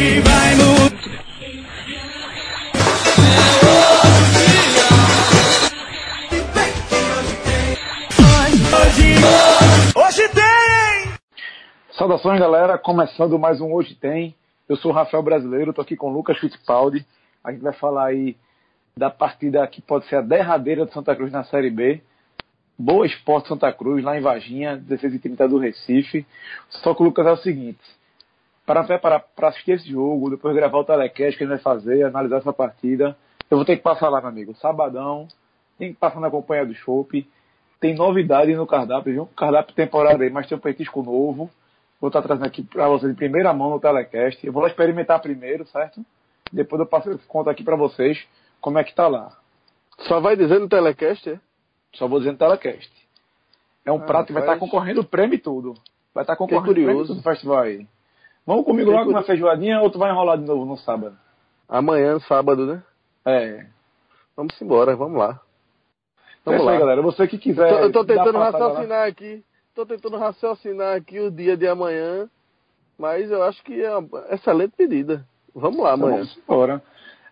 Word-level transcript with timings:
Hoje 0.00 0.20
vai 0.20 0.54
mudar. 0.54 0.80
Hoje, 8.80 9.14
hoje 9.94 10.28
tem! 10.30 11.12
Saudações, 11.98 12.40
galera. 12.40 12.78
Começando 12.78 13.38
mais 13.38 13.60
um 13.60 13.74
Hoje 13.74 13.94
Tem. 13.94 14.34
Eu 14.66 14.76
sou 14.78 14.90
o 14.90 14.94
Rafael 14.94 15.22
Brasileiro, 15.22 15.74
tô 15.74 15.82
aqui 15.82 15.94
com 15.94 16.10
o 16.10 16.14
Lucas 16.14 16.38
Fittipaldi. 16.38 17.04
A 17.44 17.52
gente 17.52 17.60
vai 17.60 17.74
falar 17.74 18.06
aí 18.06 18.38
da 18.96 19.10
partida 19.10 19.66
que 19.66 19.82
pode 19.82 20.06
ser 20.06 20.16
a 20.16 20.22
derradeira 20.22 20.86
do 20.86 20.92
Santa 20.94 21.14
Cruz 21.14 21.30
na 21.30 21.44
Série 21.44 21.68
B. 21.68 22.00
Boa 22.78 23.04
Esporte 23.04 23.48
Santa 23.48 23.70
Cruz, 23.70 24.02
lá 24.02 24.16
em 24.16 24.22
Varginha, 24.22 24.78
16 24.78 25.16
e 25.16 25.18
30 25.18 25.46
do 25.46 25.58
Recife. 25.58 26.24
Só 26.70 26.94
que 26.94 27.02
o 27.02 27.04
Lucas 27.04 27.26
é 27.26 27.32
o 27.32 27.36
seguinte: 27.36 27.99
para 28.72 28.84
preparar 28.84 29.24
para 29.34 29.48
assistir 29.48 29.72
esse 29.72 29.90
jogo, 29.90 30.30
depois 30.30 30.54
gravar 30.54 30.78
o 30.78 30.84
telecast 30.84 31.36
que 31.36 31.42
a 31.42 31.46
gente 31.46 31.56
vai 31.56 31.58
fazer, 31.58 32.04
analisar 32.04 32.36
essa 32.36 32.52
partida, 32.52 33.16
eu 33.50 33.56
vou 33.56 33.64
ter 33.64 33.76
que 33.76 33.82
passar 33.82 34.08
lá, 34.08 34.20
meu 34.20 34.28
amigo. 34.30 34.54
Sabadão, 34.54 35.26
tem 35.76 35.92
que 35.92 35.98
passar 35.98 36.20
na 36.20 36.30
companhia 36.30 36.64
do 36.64 36.74
Chopp. 36.74 37.26
Tem 37.80 37.94
novidade 37.96 38.54
no 38.54 38.66
cardápio, 38.68 39.12
viu? 39.12 39.26
Cardápio 39.36 39.74
temporário 39.74 40.22
aí, 40.22 40.30
mas 40.30 40.46
tem 40.46 40.56
um 40.56 40.60
petisco 40.60 41.02
novo. 41.02 41.50
Vou 42.00 42.08
estar 42.08 42.22
trazendo 42.22 42.46
aqui 42.46 42.62
para 42.62 42.86
vocês 42.88 43.10
de 43.10 43.16
primeira 43.18 43.52
mão 43.52 43.70
no 43.70 43.80
telecast. 43.80 44.46
Eu 44.46 44.52
vou 44.52 44.62
lá 44.62 44.68
experimentar 44.68 45.20
primeiro, 45.20 45.66
certo? 45.66 46.04
Depois 46.52 46.78
eu 46.78 46.86
passo 46.86 47.18
conto 47.26 47.50
aqui 47.50 47.64
para 47.64 47.74
vocês 47.76 48.24
como 48.60 48.78
é 48.78 48.84
que 48.84 48.94
tá 48.94 49.08
lá. 49.08 49.36
Só 50.06 50.20
vai 50.20 50.36
dizer 50.36 50.60
no 50.60 50.68
telecast, 50.68 51.28
é? 51.28 51.40
Só 51.94 52.06
vou 52.06 52.18
dizer 52.20 52.32
no 52.32 52.38
telecast. 52.38 52.90
É 53.84 53.90
um 53.90 53.96
Ah, 53.96 54.00
prato 54.06 54.26
que 54.28 54.32
vai 54.32 54.42
faz- 54.44 54.54
estar 54.56 54.64
concorrendo 54.64 55.02
prêmio 55.02 55.34
e 55.34 55.38
tudo. 55.38 55.74
Vai 56.14 56.22
estar 56.22 56.36
concorrendo 56.36 56.66
curioso. 56.66 56.96
prêmio 57.06 57.14
no 57.16 57.22
festival 57.22 57.58
aí. 57.60 57.86
Vamos 58.50 58.64
comigo 58.64 58.90
logo 58.90 58.98
na 59.12 59.22
curioso. 59.22 59.26
feijoadinha 59.26 59.80
ou 59.80 59.90
tu 59.90 59.98
vai 59.98 60.10
enrolar 60.10 60.36
de 60.38 60.44
novo 60.44 60.64
no 60.64 60.76
sábado? 60.76 61.16
Amanhã, 61.68 62.18
sábado, 62.20 62.66
né? 62.66 62.82
É. 63.24 63.66
Vamos 64.36 64.60
embora, 64.60 64.96
vamos 64.96 65.18
lá. 65.18 65.40
É 66.16 66.20
Vamos 66.44 66.60
isso 66.60 66.66
lá. 66.66 66.72
aí, 66.72 66.78
galera. 66.78 67.02
Você 67.02 67.28
que 67.28 67.36
Eu 67.36 67.40
quiser. 67.40 67.68
tô, 67.68 67.78
eu 67.78 67.92
tô 67.92 68.04
tentando 68.04 68.38
lá- 68.38 68.50
raciocinar 68.50 69.06
aqui. 69.08 69.44
Tô 69.74 69.86
tentando 69.86 70.16
raciocinar 70.16 70.96
aqui 70.96 71.20
o 71.20 71.30
dia 71.30 71.56
de 71.56 71.68
amanhã. 71.68 72.28
Mas 72.98 73.30
eu 73.30 73.42
acho 73.44 73.62
que 73.62 73.82
é 73.82 73.96
uma 73.96 74.24
excelente 74.30 74.72
pedida. 74.76 75.24
Vamos 75.54 75.78
lá 75.78 75.94
Então 75.94 76.06
amanhã. 76.08 76.16
vamos 76.24 76.36
embora. 76.38 76.82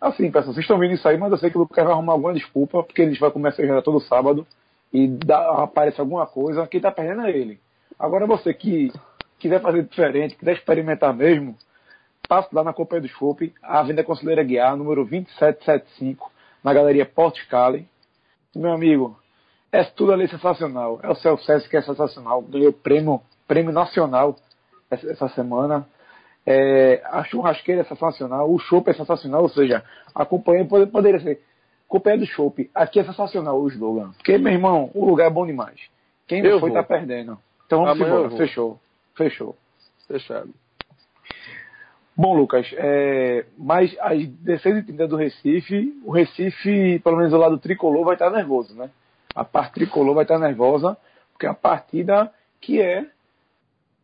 Assim, 0.00 0.30
pessoal, 0.30 0.54
vocês 0.54 0.58
estão 0.64 0.78
vendo 0.78 0.94
isso 0.94 1.08
aí, 1.08 1.18
mas 1.18 1.32
eu 1.32 1.38
sei 1.38 1.50
que 1.50 1.56
o 1.56 1.60
Lucas 1.62 1.82
vai 1.84 1.92
arrumar 1.92 2.12
alguma 2.12 2.32
desculpa, 2.32 2.82
porque 2.84 3.02
a 3.02 3.06
gente 3.08 3.18
vai 3.18 3.30
começar 3.32 3.62
a 3.62 3.66
jogar 3.66 3.82
todo 3.82 3.98
sábado 4.00 4.46
e 4.92 5.08
dá, 5.08 5.62
aparece 5.64 6.00
alguma 6.00 6.24
coisa, 6.26 6.66
quem 6.68 6.80
tá 6.80 6.92
perdendo 6.92 7.22
é 7.26 7.30
ele. 7.30 7.58
Agora 7.98 8.24
você 8.24 8.54
que 8.54 8.92
quiser 9.38 9.60
fazer 9.60 9.82
diferente, 9.84 10.36
quiser 10.36 10.54
experimentar 10.54 11.14
mesmo, 11.14 11.56
passe 12.28 12.54
lá 12.54 12.62
na 12.64 12.72
Companhia 12.72 13.02
do 13.02 13.08
Chopp, 13.08 13.52
Avenida 13.62 14.04
Conselheira 14.04 14.42
Guiar, 14.42 14.76
número 14.76 15.04
2775, 15.04 16.30
na 16.62 16.74
Galeria 16.74 17.06
Porto 17.06 17.38
Scali. 17.38 17.86
Meu 18.54 18.72
amigo, 18.72 19.18
é 19.70 19.84
tudo 19.84 20.12
ali 20.12 20.28
sensacional. 20.28 21.00
É 21.02 21.08
o 21.10 21.38
Sesc 21.38 21.68
que 21.68 21.76
é 21.76 21.82
sensacional, 21.82 22.42
ganhou 22.42 22.72
prêmio, 22.72 23.20
prêmio 23.46 23.72
nacional 23.72 24.36
essa, 24.90 25.28
semana. 25.30 25.86
É, 26.46 27.02
a 27.04 27.24
churrasqueira 27.24 27.82
é 27.82 27.84
sensacional, 27.84 28.50
o 28.50 28.58
chopp 28.58 28.88
é 28.90 28.94
sensacional, 28.94 29.42
ou 29.42 29.48
seja, 29.50 29.84
a 30.14 30.24
companhia 30.24 30.64
pode- 30.64 30.90
poderia 30.90 31.20
ser 31.20 31.42
companhia 31.86 32.20
do 32.20 32.26
chopp. 32.26 32.70
Aqui 32.74 33.00
é 33.00 33.04
sensacional 33.04 33.60
o 33.60 33.68
slogan. 33.68 34.12
Porque, 34.16 34.38
meu 34.38 34.52
irmão, 34.52 34.90
o 34.94 35.04
lugar 35.04 35.26
é 35.26 35.30
bom 35.30 35.46
demais. 35.46 35.78
Quem 36.26 36.42
não 36.42 36.50
Eu 36.50 36.60
foi 36.60 36.70
vou. 36.70 36.78
tá 36.78 36.82
perdendo. 36.82 37.38
Então 37.66 37.84
vamos 37.84 38.00
Amanhã 38.00 38.20
embora. 38.24 38.36
Fechou. 38.36 38.80
Fechou. 39.18 39.56
Fechado. 40.06 40.54
Bom, 42.16 42.36
Lucas, 42.36 42.66
é, 42.76 43.46
mas 43.56 43.94
às 44.00 44.18
16h30 44.18 45.06
do 45.06 45.16
Recife, 45.16 46.00
o 46.04 46.10
Recife, 46.10 46.98
pelo 47.00 47.16
menos 47.16 47.32
do 47.32 47.36
lado 47.36 47.58
tricolor, 47.58 48.04
vai 48.04 48.14
estar 48.14 48.30
nervoso, 48.30 48.74
né? 48.74 48.90
A 49.34 49.44
parte 49.44 49.74
tricolor 49.74 50.14
vai 50.14 50.24
estar 50.24 50.38
nervosa, 50.38 50.96
porque 51.32 51.46
é 51.46 51.48
a 51.48 51.54
partida 51.54 52.32
que 52.60 52.80
é 52.80 53.06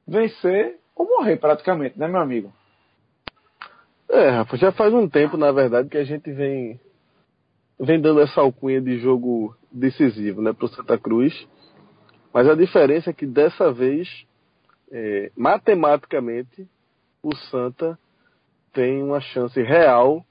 vencer 0.06 0.77
ou 0.94 1.06
morrer 1.06 1.39
praticamente, 1.39 1.99
né, 1.99 2.06
meu 2.06 2.21
amigo? 2.21 2.53
É, 4.09 4.31
Rafa, 4.31 4.56
já 4.56 4.71
faz 4.71 4.93
um 4.93 5.09
tempo, 5.09 5.37
na 5.37 5.50
verdade, 5.50 5.89
que 5.89 5.99
a 5.99 6.05
gente 6.05 6.31
vem, 6.31 6.78
vem 7.81 8.00
dando 8.00 8.21
essa 8.21 8.41
alcunha 8.41 8.81
de 8.81 8.99
jogo 8.99 9.56
decisivo, 9.72 10.41
né, 10.41 10.53
pro 10.53 10.69
Santa 10.69 10.99
Cruz. 10.99 11.49
Mas 12.33 12.49
a 12.49 12.55
diferença 12.55 13.10
é 13.10 13.12
que 13.12 13.27
dessa 13.27 13.72
vez, 13.72 14.25
é, 14.97 15.32
matematicamente, 15.37 16.69
o 17.21 17.34
Santa 17.50 17.99
tem 18.72 19.03
uma 19.03 19.21
chance 19.21 19.60
real 19.60 20.25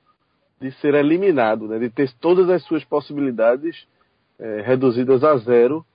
de 0.62 0.72
ser 0.80 0.94
eliminado, 0.94 1.68
né, 1.68 1.78
de 1.78 1.90
ter 1.90 2.10
todas 2.14 2.50
as 2.50 2.64
suas 2.64 2.82
possibilidades 2.86 3.86
é, 4.40 4.62
reduzidas 4.62 5.22
a 5.22 5.36
zero 5.36 5.86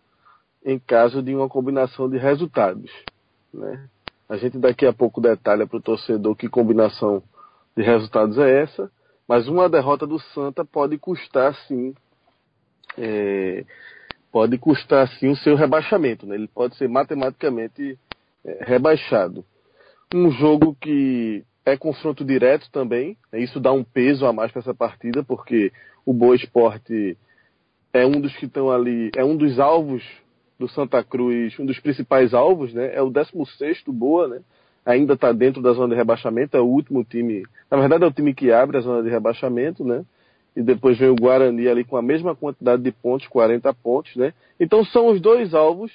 em 0.62 0.78
caso 0.78 1.22
de 1.22 1.34
uma 1.34 1.48
combinação 1.48 2.10
de 2.10 2.18
resultados. 2.18 2.90
Né? 3.54 3.88
A 4.28 4.36
gente 4.36 4.58
daqui 4.58 4.84
a 4.84 4.92
pouco 4.92 5.18
detalha 5.18 5.66
para 5.66 5.78
o 5.78 5.82
torcedor 5.82 6.36
que 6.36 6.46
combinação 6.46 7.22
de 7.74 7.82
resultados 7.82 8.36
é 8.36 8.64
essa, 8.64 8.90
mas 9.26 9.48
uma 9.48 9.66
derrota 9.70 10.06
do 10.06 10.18
Santa 10.18 10.62
pode 10.62 10.98
custar 10.98 11.54
sim, 11.66 11.94
é, 12.98 13.64
pode 14.30 14.58
custar 14.58 15.08
sim 15.18 15.30
o 15.30 15.36
seu 15.36 15.56
rebaixamento, 15.56 16.26
né? 16.26 16.34
Ele 16.34 16.48
pode 16.48 16.76
ser 16.76 16.88
matematicamente 16.88 17.98
rebaixado. 18.60 19.44
Um 20.14 20.30
jogo 20.30 20.76
que 20.80 21.44
é 21.64 21.76
confronto 21.76 22.24
direto 22.24 22.70
também, 22.70 23.16
né? 23.32 23.40
isso 23.40 23.60
dá 23.60 23.72
um 23.72 23.84
peso 23.84 24.24
a 24.26 24.32
mais 24.32 24.50
para 24.50 24.60
essa 24.60 24.74
partida, 24.74 25.22
porque 25.22 25.72
o 26.04 26.12
Boa 26.12 26.34
Esporte 26.34 27.16
é 27.92 28.06
um 28.06 28.20
dos 28.20 28.34
que 28.36 28.46
estão 28.46 28.70
ali, 28.70 29.10
é 29.16 29.24
um 29.24 29.36
dos 29.36 29.58
alvos 29.58 30.02
do 30.58 30.68
Santa 30.68 31.04
Cruz, 31.04 31.58
um 31.58 31.66
dos 31.66 31.78
principais 31.78 32.34
alvos, 32.34 32.72
né? 32.74 32.94
É 32.94 33.02
o 33.02 33.10
16 33.10 33.82
Boa, 33.86 34.26
né? 34.26 34.40
Ainda 34.84 35.14
está 35.14 35.32
dentro 35.32 35.62
da 35.62 35.72
zona 35.72 35.88
de 35.90 35.94
rebaixamento, 35.94 36.56
é 36.56 36.60
o 36.60 36.66
último 36.66 37.04
time, 37.04 37.44
na 37.70 37.76
verdade 37.76 38.04
é 38.04 38.06
o 38.06 38.12
time 38.12 38.34
que 38.34 38.50
abre 38.50 38.78
a 38.78 38.80
zona 38.80 39.02
de 39.02 39.10
rebaixamento, 39.10 39.84
né? 39.84 40.04
E 40.56 40.62
depois 40.62 40.98
vem 40.98 41.10
o 41.10 41.14
Guarani 41.14 41.68
ali 41.68 41.84
com 41.84 41.96
a 41.96 42.02
mesma 42.02 42.34
quantidade 42.34 42.82
de 42.82 42.90
pontos, 42.90 43.28
40 43.28 43.72
pontos, 43.74 44.16
né? 44.16 44.32
Então 44.58 44.84
são 44.84 45.08
os 45.08 45.20
dois 45.20 45.54
alvos 45.54 45.92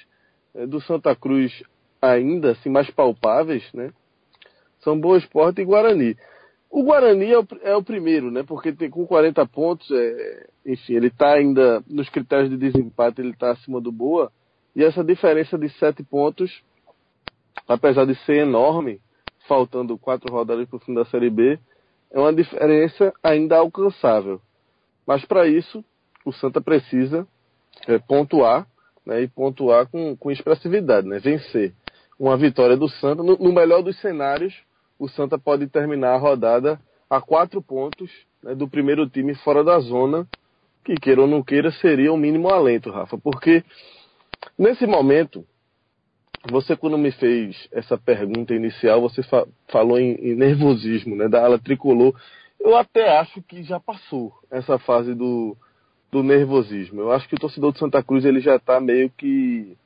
eh, 0.54 0.66
do 0.66 0.80
Santa 0.80 1.14
Cruz 1.14 1.52
ainda 2.10 2.52
assim 2.52 2.68
mais 2.68 2.90
palpáveis, 2.90 3.64
né? 3.72 3.90
São 4.80 4.98
Boa 4.98 5.18
Esporte 5.18 5.60
e 5.60 5.64
Guarani. 5.64 6.16
O 6.70 6.82
Guarani 6.82 7.30
é 7.30 7.38
o, 7.38 7.46
é 7.62 7.76
o 7.76 7.82
primeiro, 7.82 8.30
né? 8.30 8.42
Porque 8.42 8.72
tem, 8.72 8.90
com 8.90 9.06
40 9.06 9.46
pontos, 9.46 9.88
é, 9.90 10.46
enfim, 10.66 10.94
ele 10.94 11.06
está 11.06 11.34
ainda 11.34 11.82
nos 11.86 12.08
critérios 12.08 12.50
de 12.50 12.56
desempate, 12.56 13.20
ele 13.20 13.30
está 13.30 13.52
acima 13.52 13.80
do 13.80 13.92
Boa. 13.92 14.30
E 14.74 14.82
essa 14.82 15.04
diferença 15.04 15.56
de 15.56 15.68
7 15.78 16.02
pontos, 16.02 16.62
apesar 17.68 18.04
de 18.04 18.14
ser 18.24 18.38
enorme, 18.38 19.00
faltando 19.46 19.96
quatro 19.96 20.32
rodadas 20.32 20.68
para 20.68 20.76
o 20.76 20.80
fim 20.80 20.94
da 20.94 21.04
Série 21.04 21.30
B, 21.30 21.58
é 22.10 22.18
uma 22.18 22.32
diferença 22.32 23.12
ainda 23.22 23.56
alcançável. 23.56 24.40
Mas 25.06 25.24
para 25.24 25.46
isso, 25.46 25.84
o 26.24 26.32
Santa 26.32 26.60
precisa 26.60 27.26
é, 27.86 27.98
pontuar, 27.98 28.66
né? 29.04 29.22
E 29.22 29.28
pontuar 29.28 29.86
com, 29.88 30.16
com 30.16 30.30
expressividade, 30.30 31.06
né? 31.06 31.18
Vencer. 31.18 31.72
Uma 32.18 32.36
vitória 32.36 32.76
do 32.76 32.88
Santa, 32.88 33.22
no, 33.22 33.36
no 33.36 33.52
melhor 33.52 33.82
dos 33.82 33.98
cenários, 34.00 34.54
o 34.98 35.08
Santa 35.08 35.38
pode 35.38 35.66
terminar 35.66 36.14
a 36.14 36.18
rodada 36.18 36.80
a 37.10 37.20
quatro 37.20 37.60
pontos 37.60 38.10
né, 38.42 38.54
do 38.54 38.68
primeiro 38.68 39.08
time 39.08 39.34
fora 39.36 39.64
da 39.64 39.78
zona, 39.80 40.26
que 40.84 40.94
queira 40.94 41.22
ou 41.22 41.26
não 41.26 41.42
queira, 41.42 41.70
seria 41.72 42.12
o 42.12 42.16
mínimo 42.16 42.48
alento, 42.48 42.90
Rafa. 42.90 43.18
Porque 43.18 43.64
nesse 44.58 44.86
momento, 44.86 45.44
você 46.50 46.76
quando 46.76 46.98
me 46.98 47.10
fez 47.10 47.68
essa 47.72 47.96
pergunta 47.96 48.54
inicial, 48.54 49.00
você 49.00 49.22
fa 49.22 49.46
falou 49.68 49.98
em, 49.98 50.14
em 50.14 50.34
nervosismo, 50.34 51.16
né, 51.16 51.28
da 51.28 51.44
ala 51.44 51.58
tricolor. 51.58 52.14
Eu 52.60 52.76
até 52.76 53.18
acho 53.18 53.42
que 53.42 53.62
já 53.62 53.80
passou 53.80 54.32
essa 54.50 54.78
fase 54.78 55.14
do, 55.14 55.56
do 56.10 56.22
nervosismo. 56.22 57.00
Eu 57.00 57.12
acho 57.12 57.28
que 57.28 57.34
o 57.34 57.38
torcedor 57.38 57.72
de 57.72 57.78
Santa 57.78 58.02
Cruz 58.02 58.24
ele 58.24 58.40
já 58.40 58.56
está 58.56 58.80
meio 58.80 59.10
que 59.10 59.76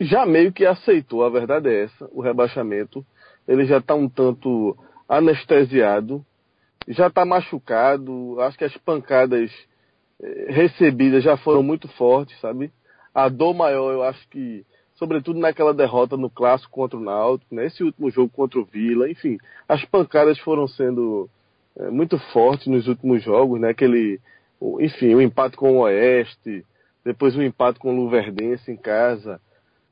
já 0.00 0.24
meio 0.24 0.52
que 0.52 0.64
aceitou, 0.64 1.24
a 1.24 1.30
verdade 1.30 1.68
é 1.68 1.84
essa, 1.84 2.08
o 2.12 2.20
rebaixamento. 2.20 3.04
Ele 3.46 3.64
já 3.64 3.78
está 3.78 3.94
um 3.94 4.08
tanto 4.08 4.76
anestesiado, 5.08 6.24
já 6.86 7.08
está 7.08 7.24
machucado. 7.24 8.40
Acho 8.40 8.58
que 8.58 8.64
as 8.64 8.76
pancadas 8.76 9.50
eh, 10.22 10.46
recebidas 10.48 11.24
já 11.24 11.36
foram 11.36 11.62
muito 11.62 11.88
fortes, 11.88 12.38
sabe? 12.40 12.70
A 13.14 13.28
dor 13.28 13.54
maior, 13.54 13.92
eu 13.92 14.02
acho 14.02 14.28
que, 14.28 14.64
sobretudo 14.94 15.40
naquela 15.40 15.74
derrota 15.74 16.16
no 16.16 16.30
clássico 16.30 16.70
contra 16.70 16.98
o 16.98 17.02
Náutico, 17.02 17.54
nesse 17.54 17.82
último 17.82 18.10
jogo 18.10 18.30
contra 18.32 18.60
o 18.60 18.64
Vila, 18.64 19.10
enfim, 19.10 19.38
as 19.68 19.84
pancadas 19.84 20.38
foram 20.38 20.68
sendo 20.68 21.28
eh, 21.76 21.90
muito 21.90 22.18
fortes 22.32 22.66
nos 22.66 22.86
últimos 22.86 23.22
jogos, 23.22 23.60
né? 23.60 23.70
Aquele, 23.70 24.20
enfim, 24.80 25.14
o 25.14 25.20
empate 25.20 25.56
com 25.56 25.78
o 25.78 25.80
Oeste, 25.80 26.64
depois 27.04 27.34
o 27.34 27.42
empate 27.42 27.78
com 27.78 27.92
o 27.92 27.96
Luverdense 27.96 28.70
em 28.70 28.76
casa. 28.76 29.40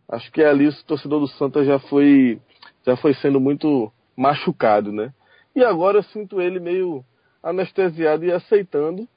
Acho 0.08 0.30
que 0.30 0.42
ali 0.42 0.68
o 0.68 0.84
torcedor 0.84 1.20
do 1.20 1.28
Santa 1.28 1.64
já 1.64 1.78
foi 1.78 2.40
já 2.84 2.96
foi 2.96 3.14
sendo 3.14 3.40
muito 3.40 3.92
machucado, 4.16 4.92
né? 4.92 5.12
E 5.54 5.64
agora 5.64 5.98
eu 5.98 6.02
sinto 6.04 6.40
ele 6.40 6.60
meio 6.60 7.04
anestesiado 7.42 8.24
e 8.24 8.32
aceitando, 8.32 9.08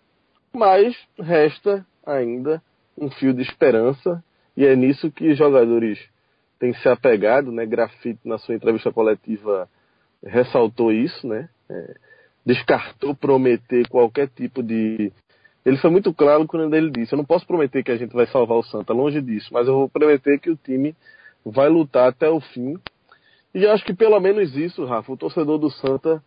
mas 0.53 0.95
resta 1.17 1.85
ainda 2.05 2.61
um 2.97 3.09
fio 3.11 3.33
de 3.33 3.41
esperança 3.41 4.23
e 4.57 4.65
é 4.65 4.75
nisso 4.75 5.11
que 5.11 5.29
os 5.29 5.37
jogadores 5.37 5.99
têm 6.59 6.73
se 6.73 6.89
apegado, 6.89 7.51
né? 7.51 7.65
Grafite 7.65 8.19
na 8.25 8.37
sua 8.37 8.55
entrevista 8.55 8.91
coletiva 8.91 9.69
ressaltou 10.23 10.91
isso, 10.91 11.27
né? 11.27 11.49
É, 11.69 11.95
descartou 12.45 13.15
prometer 13.15 13.87
qualquer 13.87 14.27
tipo 14.27 14.61
de. 14.63 15.11
Ele 15.65 15.77
foi 15.77 15.89
muito 15.89 16.13
claro 16.13 16.47
quando 16.47 16.73
ele 16.73 16.89
disse: 16.89 17.13
Eu 17.13 17.17
não 17.17 17.25
posso 17.25 17.45
prometer 17.45 17.83
que 17.83 17.91
a 17.91 17.97
gente 17.97 18.13
vai 18.13 18.25
salvar 18.27 18.57
o 18.57 18.63
Santa, 18.63 18.93
longe 18.93 19.21
disso, 19.21 19.49
mas 19.51 19.67
eu 19.67 19.73
vou 19.73 19.89
prometer 19.89 20.39
que 20.39 20.49
o 20.49 20.55
time 20.55 20.95
vai 21.45 21.69
lutar 21.69 22.09
até 22.09 22.29
o 22.29 22.39
fim. 22.39 22.77
E 23.53 23.65
acho 23.65 23.83
que 23.83 23.93
pelo 23.93 24.19
menos 24.19 24.55
isso, 24.55 24.85
Rafa, 24.85 25.11
o 25.11 25.17
torcedor 25.17 25.57
do 25.57 25.69
Santa 25.69 26.23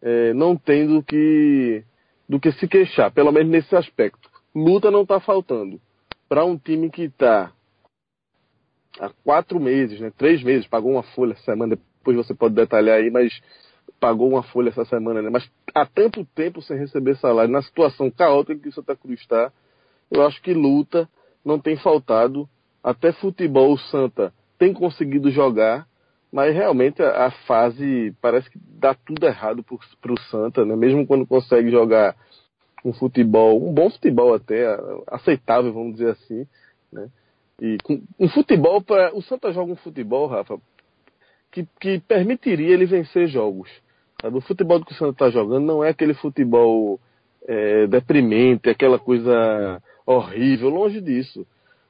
é, 0.00 0.32
não 0.34 0.56
tem 0.56 0.86
do 0.86 1.02
que, 1.02 1.84
do 2.28 2.40
que 2.40 2.50
se 2.52 2.66
queixar, 2.66 3.12
pelo 3.12 3.30
menos 3.30 3.50
nesse 3.50 3.76
aspecto. 3.76 4.30
Luta 4.54 4.90
não 4.90 5.02
está 5.02 5.20
faltando. 5.20 5.80
Para 6.28 6.44
um 6.44 6.56
time 6.56 6.90
que 6.90 7.02
está 7.02 7.52
há 8.98 9.10
quatro 9.24 9.60
meses, 9.60 10.00
né, 10.00 10.10
três 10.16 10.42
meses, 10.42 10.66
pagou 10.66 10.92
uma 10.92 11.02
folha 11.02 11.36
semana, 11.36 11.76
depois 11.76 12.16
você 12.16 12.34
pode 12.34 12.54
detalhar 12.54 12.98
aí, 12.98 13.10
mas 13.10 13.32
pagou 14.02 14.28
uma 14.28 14.42
folha 14.42 14.70
essa 14.70 14.84
semana, 14.84 15.22
né? 15.22 15.30
Mas 15.30 15.48
há 15.72 15.86
tanto 15.86 16.24
tempo 16.34 16.60
sem 16.60 16.76
receber 16.76 17.16
salário, 17.18 17.52
na 17.52 17.62
situação 17.62 18.10
caótica 18.10 18.58
que 18.58 18.68
o 18.68 18.72
Santa 18.72 18.96
Cruz 18.96 19.20
está, 19.20 19.52
eu 20.10 20.26
acho 20.26 20.42
que 20.42 20.52
luta 20.52 21.08
não 21.44 21.56
tem 21.56 21.76
faltado. 21.76 22.48
Até 22.82 23.12
futebol 23.12 23.72
o 23.72 23.78
Santa 23.78 24.34
tem 24.58 24.74
conseguido 24.74 25.30
jogar, 25.30 25.86
mas 26.32 26.52
realmente 26.52 27.00
a, 27.00 27.26
a 27.26 27.30
fase 27.30 28.12
parece 28.20 28.50
que 28.50 28.58
dá 28.58 28.92
tudo 28.92 29.24
errado 29.24 29.64
para 30.00 30.12
o 30.12 30.20
Santa, 30.22 30.64
né? 30.64 30.74
Mesmo 30.74 31.06
quando 31.06 31.24
consegue 31.24 31.70
jogar 31.70 32.16
um 32.84 32.92
futebol, 32.92 33.64
um 33.64 33.72
bom 33.72 33.88
futebol 33.88 34.34
até, 34.34 34.66
aceitável, 35.06 35.72
vamos 35.72 35.92
dizer 35.92 36.10
assim, 36.10 36.44
né? 36.92 37.08
E 37.60 37.78
com, 37.84 38.02
um 38.18 38.28
futebol 38.28 38.82
para 38.82 39.14
o 39.14 39.22
Santa 39.22 39.52
joga 39.52 39.70
um 39.70 39.76
futebol, 39.76 40.26
Rafa, 40.26 40.58
que, 41.52 41.64
que 41.78 42.00
permitiria 42.00 42.74
ele 42.74 42.84
vencer 42.84 43.28
jogos. 43.28 43.70
Sabe? 44.22 44.38
O 44.38 44.40
futebol 44.40 44.82
que 44.84 44.92
o 44.92 44.94
Santa 44.94 45.10
está 45.10 45.30
jogando 45.30 45.66
não 45.66 45.82
é 45.82 45.90
aquele 45.90 46.14
futebol 46.14 47.00
é, 47.46 47.88
deprimente, 47.88 48.70
aquela 48.70 48.98
coisa 48.98 49.82
horrível, 50.06 50.68
longe 50.68 51.00
disso. 51.00 51.44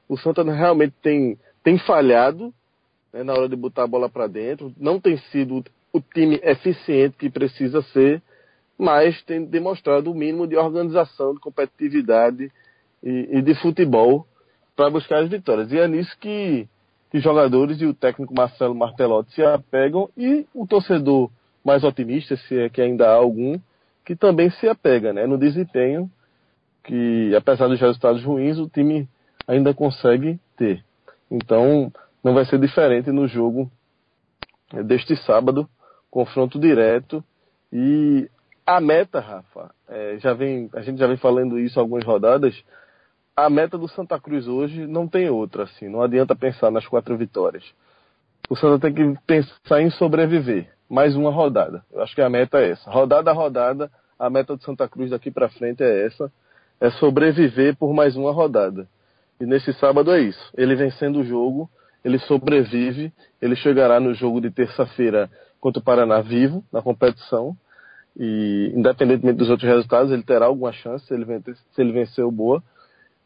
O 0.09 0.17
Santa 0.17 0.43
realmente 0.43 0.95
tem, 1.01 1.37
tem 1.63 1.77
falhado 1.77 2.51
né, 3.13 3.23
na 3.23 3.33
hora 3.33 3.47
de 3.47 3.55
botar 3.55 3.83
a 3.83 3.87
bola 3.87 4.09
para 4.09 4.25
dentro, 4.25 4.73
não 4.77 4.99
tem 4.99 5.17
sido 5.31 5.63
o 5.93 6.01
time 6.01 6.39
eficiente 6.43 7.15
que 7.17 7.29
precisa 7.29 7.83
ser, 7.83 8.19
mas 8.77 9.21
tem 9.21 9.45
demonstrado 9.45 10.11
o 10.11 10.15
mínimo 10.15 10.47
de 10.47 10.57
organização, 10.57 11.35
de 11.35 11.39
competitividade 11.39 12.51
e, 13.03 13.29
e 13.31 13.41
de 13.43 13.53
futebol 13.61 14.25
para 14.75 14.89
buscar 14.89 15.19
as 15.19 15.29
vitórias. 15.29 15.71
E 15.71 15.77
é 15.77 15.87
nisso 15.87 16.17
que, 16.19 16.67
que 17.11 17.19
jogadores 17.19 17.79
e 17.79 17.85
o 17.85 17.93
técnico 17.93 18.33
Marcelo 18.33 18.73
Martelotti 18.73 19.35
se 19.35 19.43
apegam 19.43 20.09
e 20.17 20.47
o 20.51 20.65
torcedor 20.65 21.29
mais 21.63 21.83
otimista, 21.83 22.35
se 22.35 22.59
é 22.59 22.69
que 22.69 22.81
ainda 22.81 23.07
há 23.07 23.13
algum, 23.13 23.57
que 24.05 24.15
também 24.15 24.49
se 24.51 24.67
apega 24.67 25.13
né, 25.13 25.25
no 25.25 25.37
desempenho 25.37 26.11
que, 26.83 27.33
apesar 27.35 27.67
dos 27.67 27.79
resultados 27.79 28.23
ruins, 28.23 28.57
o 28.57 28.67
time 28.67 29.07
ainda 29.47 29.73
consegue 29.73 30.39
ter. 30.57 30.83
Então, 31.31 31.91
não 32.23 32.33
vai 32.33 32.45
ser 32.45 32.59
diferente 32.59 33.11
no 33.11 33.27
jogo 33.27 33.71
deste 34.85 35.15
sábado, 35.15 35.67
confronto 36.11 36.59
direto. 36.59 37.23
E 37.71 38.29
a 38.65 38.81
meta, 38.81 39.19
Rafa, 39.19 39.73
é, 39.87 40.17
já 40.19 40.33
vem, 40.33 40.69
a 40.73 40.81
gente 40.81 40.99
já 40.99 41.07
vem 41.07 41.17
falando 41.17 41.57
isso 41.57 41.79
algumas 41.79 42.03
rodadas. 42.03 42.61
A 43.35 43.49
meta 43.49 43.77
do 43.77 43.87
Santa 43.87 44.19
Cruz 44.19 44.47
hoje 44.47 44.85
não 44.85 45.07
tem 45.07 45.29
outra, 45.29 45.63
assim. 45.63 45.87
Não 45.87 46.01
adianta 46.01 46.35
pensar 46.35 46.69
nas 46.69 46.85
quatro 46.85 47.17
vitórias. 47.17 47.63
O 48.49 48.55
Santa 48.55 48.79
tem 48.79 48.93
que 48.93 49.21
pensar 49.25 49.81
em 49.81 49.89
sobreviver 49.89 50.69
mais 50.93 51.15
uma 51.15 51.31
rodada. 51.31 51.83
Eu 51.91 52.03
acho 52.03 52.13
que 52.13 52.21
a 52.21 52.29
meta 52.29 52.59
é 52.59 52.69
essa. 52.69 52.87
Rodada 52.87 53.31
a 53.31 53.33
rodada, 53.33 53.89
a 54.19 54.29
meta 54.29 54.55
do 54.55 54.61
Santa 54.61 54.87
Cruz 54.87 55.09
daqui 55.09 55.31
para 55.31 55.49
frente 55.49 55.81
é 55.81 56.05
essa, 56.05 56.31
é 56.79 56.91
sobreviver 56.91 57.75
por 57.75 57.91
mais 57.95 58.15
uma 58.15 58.31
rodada. 58.31 58.87
E 59.41 59.45
nesse 59.47 59.73
sábado 59.73 60.11
é 60.11 60.21
isso. 60.21 60.51
Ele 60.55 60.75
vencendo 60.75 61.21
o 61.21 61.23
jogo, 61.23 61.67
ele 62.05 62.19
sobrevive, 62.19 63.11
ele 63.41 63.55
chegará 63.55 63.99
no 63.99 64.13
jogo 64.13 64.39
de 64.39 64.51
terça-feira 64.51 65.31
contra 65.59 65.81
o 65.81 65.83
Paraná 65.83 66.21
vivo 66.21 66.63
na 66.71 66.79
competição. 66.79 67.57
E 68.15 68.71
independentemente 68.75 69.39
dos 69.39 69.49
outros 69.49 69.67
resultados, 69.67 70.11
ele 70.11 70.21
terá 70.21 70.45
alguma 70.45 70.71
chance 70.73 71.07
se 71.07 71.13
ele 71.15 71.25
vencer, 71.25 71.55
se 71.55 71.81
ele 71.81 71.91
vencer 71.91 72.23
o 72.23 72.31
Boa. 72.31 72.61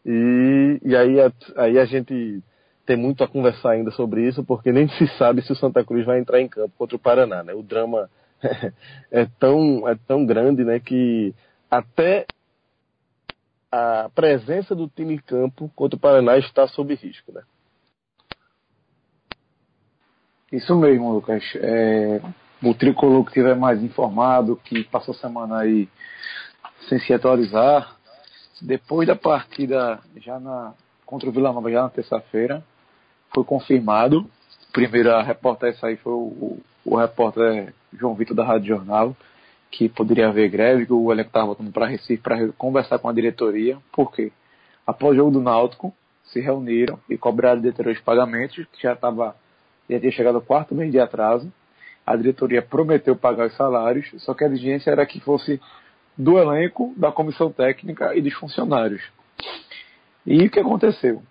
E, 0.05 0.79
e 0.85 0.95
aí, 0.95 1.19
a, 1.19 1.29
aí 1.57 1.77
a 1.77 1.83
gente 1.83 2.41
tem 2.87 2.95
muito 2.95 3.21
a 3.21 3.27
conversar 3.27 3.71
ainda 3.71 3.91
sobre 3.91 4.25
isso, 4.25 4.43
porque 4.43 4.71
nem 4.71 4.87
se 4.97 5.05
sabe 5.17 5.41
se 5.43 5.51
o 5.51 5.55
Santa 5.55 5.83
Cruz 5.83 6.05
vai 6.05 6.19
entrar 6.19 6.41
em 6.41 6.47
campo 6.47 6.73
contra 6.77 6.95
o 6.95 6.99
Paraná, 6.99 7.43
né? 7.43 7.53
O 7.53 7.61
drama 7.61 8.09
é 9.11 9.27
tão, 9.37 9.87
é 9.87 9.95
tão 10.07 10.25
grande, 10.25 10.63
né, 10.63 10.79
que 10.79 11.35
até 11.69 12.25
a 13.69 14.09
presença 14.15 14.73
do 14.73 14.87
time 14.87 15.15
em 15.15 15.17
campo 15.17 15.69
contra 15.75 15.97
o 15.97 15.99
Paraná 15.99 16.37
está 16.37 16.65
sob 16.67 16.95
risco, 16.95 17.33
né? 17.33 17.41
Isso 20.49 20.73
mesmo, 20.77 21.11
Lucas. 21.11 21.43
É, 21.55 22.21
o 22.63 22.73
tricolor 22.73 23.23
que 23.23 23.31
estiver 23.31 23.55
mais 23.55 23.83
informado, 23.83 24.55
que 24.63 24.85
passou 24.85 25.13
a 25.13 25.17
semana 25.17 25.59
aí 25.59 25.89
sem 26.87 26.97
se 26.99 27.13
atualizar, 27.13 27.97
depois 28.61 29.05
da 29.05 29.15
partida 29.15 29.99
já 30.15 30.39
na, 30.39 30.73
contra 31.05 31.27
o 31.27 31.33
Vila 31.33 31.51
Nova, 31.51 31.69
já 31.69 31.81
na 31.81 31.89
terça-feira, 31.89 32.63
foi 33.33 33.43
confirmado. 33.43 34.29
Primeiro 34.71 35.11
a 35.11 35.21
repórter 35.21 35.69
essa 35.69 35.87
aí 35.87 35.97
foi 35.97 36.13
o, 36.13 36.59
o, 36.85 36.95
repórter 36.95 37.73
João 37.93 38.15
Vitor 38.15 38.35
da 38.35 38.45
Rádio 38.45 38.67
Jornal, 38.67 39.15
que 39.71 39.89
poderia 39.89 40.29
haver 40.29 40.49
greve, 40.49 40.85
que 40.85 40.93
o 40.93 41.11
elenco 41.11 41.29
estava 41.29 41.47
voltando 41.47 41.71
para 41.71 41.87
Recife 41.87 42.21
para 42.21 42.47
conversar 42.53 42.99
com 42.99 43.09
a 43.09 43.13
diretoria. 43.13 43.77
Por 43.91 44.11
quê? 44.11 44.31
Após 44.85 45.13
o 45.13 45.17
jogo 45.17 45.31
do 45.31 45.41
Náutico, 45.41 45.93
se 46.25 46.39
reuniram 46.39 46.99
e 47.09 47.17
cobraram 47.17 47.57
a 47.57 47.61
diretoria 47.61 47.93
de 47.93 48.01
pagamentos, 48.01 48.65
que 48.71 48.81
já 48.81 48.93
estava 48.93 49.35
já 49.89 49.99
tinha 49.99 50.11
chegado 50.11 50.35
ao 50.35 50.41
quarto 50.41 50.75
mês 50.75 50.91
de 50.91 50.99
atraso. 50.99 51.51
A 52.05 52.15
diretoria 52.15 52.61
prometeu 52.61 53.15
pagar 53.15 53.47
os 53.47 53.55
salários, 53.55 54.09
só 54.17 54.33
que 54.33 54.43
a 54.43 54.47
exigência 54.47 54.91
era 54.91 55.05
que 55.05 55.19
fosse 55.19 55.59
do 56.17 56.37
elenco, 56.37 56.93
da 56.97 57.11
comissão 57.11 57.51
técnica 57.51 58.15
e 58.15 58.21
dos 58.21 58.33
funcionários. 58.33 59.01
E 60.25 60.45
o 60.45 60.49
que 60.49 60.59
aconteceu? 60.59 61.21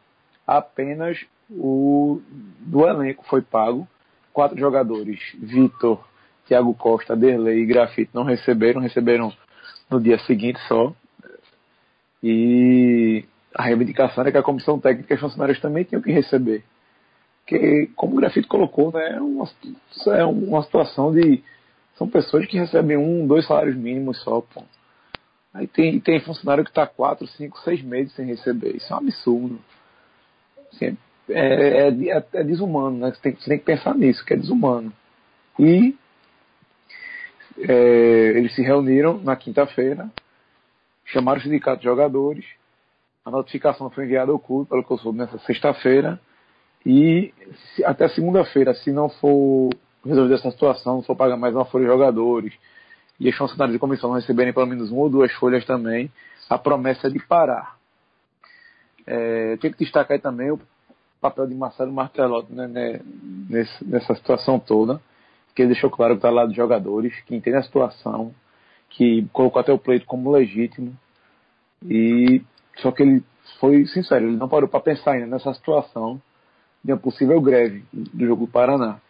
Apenas 0.47 1.25
o 1.51 2.21
do 2.61 2.87
elenco 2.87 3.25
foi 3.27 3.43
pago. 3.43 3.87
Quatro 4.33 4.59
jogadores, 4.59 5.19
Vitor, 5.39 6.05
Thiago 6.47 6.75
Costa, 6.75 7.17
Derlei 7.17 7.61
e 7.61 7.67
Grafite, 7.67 8.11
não 8.13 8.23
receberam, 8.23 8.81
receberam 8.81 9.33
no 9.91 10.01
dia 10.01 10.19
seguinte 10.21 10.61
só. 10.69 10.95
E 12.23 13.25
a 13.55 13.63
reivindicação 13.63 14.23
era 14.23 14.33
que 14.33 14.39
a 14.39 14.43
comissão 14.43 14.79
técnica 14.79 15.15
e 15.15 15.17
os 15.17 15.21
funcionários 15.21 15.61
também 15.61 15.85
tinham 15.85 16.03
que 16.03 16.13
receber. 16.13 16.65
Porque, 17.41 17.89
como 17.95 18.15
o 18.15 18.17
Grafite 18.17 18.49
colocou, 18.49 18.93
né, 18.93 19.15
é 19.15 19.21
uma, 19.21 19.49
é 20.09 20.25
uma 20.25 20.63
situação 20.63 21.13
de. 21.13 21.43
São 21.97 22.09
pessoas 22.09 22.47
que 22.47 22.59
recebem 22.59 22.97
um, 22.97 23.27
dois 23.27 23.47
salários 23.47 23.77
mínimos 23.77 24.21
só, 24.23 24.41
pô. 24.41 24.63
Aí 25.55 25.67
tem, 25.67 25.99
tem 26.01 26.21
funcionário 26.21 26.65
que 26.65 26.71
está 26.71 26.87
quatro, 26.87 27.27
cinco, 27.29 27.59
seis 27.61 27.81
meses 27.83 28.13
sem 28.15 28.27
receber. 28.27 28.77
Isso 28.77 28.93
é 28.93 28.97
um 28.97 28.99
absurdo. 28.99 29.59
Assim, 30.71 30.99
é, 31.29 31.89
é, 31.89 32.27
é, 32.33 32.45
desumano, 32.45 32.99
né? 32.99 33.13
Você 33.13 33.21
tem, 33.21 33.35
você 33.35 33.49
tem, 33.49 33.59
que 33.59 33.65
pensar 33.65 33.95
nisso, 33.95 34.25
que 34.25 34.35
é 34.35 34.37
desumano. 34.37 34.93
E 35.59 35.97
é, 37.59 38.33
eles 38.37 38.55
se 38.55 38.63
reuniram 38.63 39.19
na 39.23 39.35
quinta-feira, 39.37 40.11
chamaram 41.05 41.41
o 41.41 41.43
sindicato 41.43 41.79
de 41.79 41.85
jogadores, 41.85 42.45
a 43.25 43.31
notificação 43.31 43.91
foi 43.91 44.05
enviada 44.05 44.31
ao 44.31 44.39
clube, 44.39 44.69
pelo 44.69 44.85
que 44.85 44.93
eu 44.93 44.99
soube, 44.99 45.19
nessa 45.19 45.39
sexta-feira, 45.41 46.21
e 46.85 47.35
se, 47.75 47.85
até 47.85 48.09
segunda-feira, 48.09 48.73
se 48.75 48.93
não 48.93 49.09
for 49.09 49.71
resolver 50.05 50.35
essa 50.35 50.51
situação, 50.51 50.97
não 50.97 51.03
for 51.03 51.17
pagar 51.17 51.37
mais 51.37 51.53
uma 51.53 51.65
folha 51.65 51.87
de 51.87 51.91
jogadores, 51.91 52.55
e 53.19 53.29
os 53.29 53.37
funcionários 53.37 53.73
de 53.73 53.81
comissão 53.81 54.11
não 54.11 54.17
receberem 54.17 54.53
pelo 54.53 54.67
menos 54.67 54.91
uma 54.93 55.01
ou 55.01 55.11
duas 55.11 55.33
folhas 55.33 55.65
também, 55.65 56.13
a 56.49 56.57
promessa 56.57 57.09
é 57.09 57.11
de 57.11 57.19
parar. 57.19 57.77
É, 59.05 59.57
tem 59.57 59.73
que 59.73 59.79
destacar 59.79 60.21
também 60.21 60.53
o 60.53 60.61
papel 61.31 61.47
de 61.47 61.55
Marcelo 61.55 61.93
Martelotti 61.93 62.53
né, 62.53 62.67
né, 62.67 63.01
nessa 63.83 64.15
situação 64.15 64.59
toda, 64.59 65.01
que 65.55 65.63
ele 65.63 65.73
deixou 65.73 65.91
claro 65.91 66.15
que 66.15 66.19
está 66.19 66.31
lá 66.31 66.45
dos 66.45 66.55
jogadores, 66.55 67.15
que 67.23 67.35
entende 67.35 67.57
a 67.57 67.63
situação, 67.63 68.35
que 68.91 69.27
colocou 69.33 69.61
até 69.61 69.73
o 69.73 69.79
pleito 69.79 70.07
como 70.07 70.31
legítimo, 70.31 70.97
e 71.85 72.43
só 72.77 72.91
que 72.91 73.03
ele 73.03 73.23
foi 73.61 73.87
sincero, 73.87 74.27
ele 74.27 74.37
não 74.37 74.49
parou 74.49 74.69
para 74.69 74.81
pensar 74.81 75.13
ainda 75.13 75.27
nessa 75.27 75.53
situação 75.55 76.21
de 76.85 76.93
uma 76.93 76.99
possível 76.99 77.41
greve 77.41 77.85
do 77.93 78.27
jogo 78.27 78.47
do 78.47 78.53
Paraná. 78.53 79.01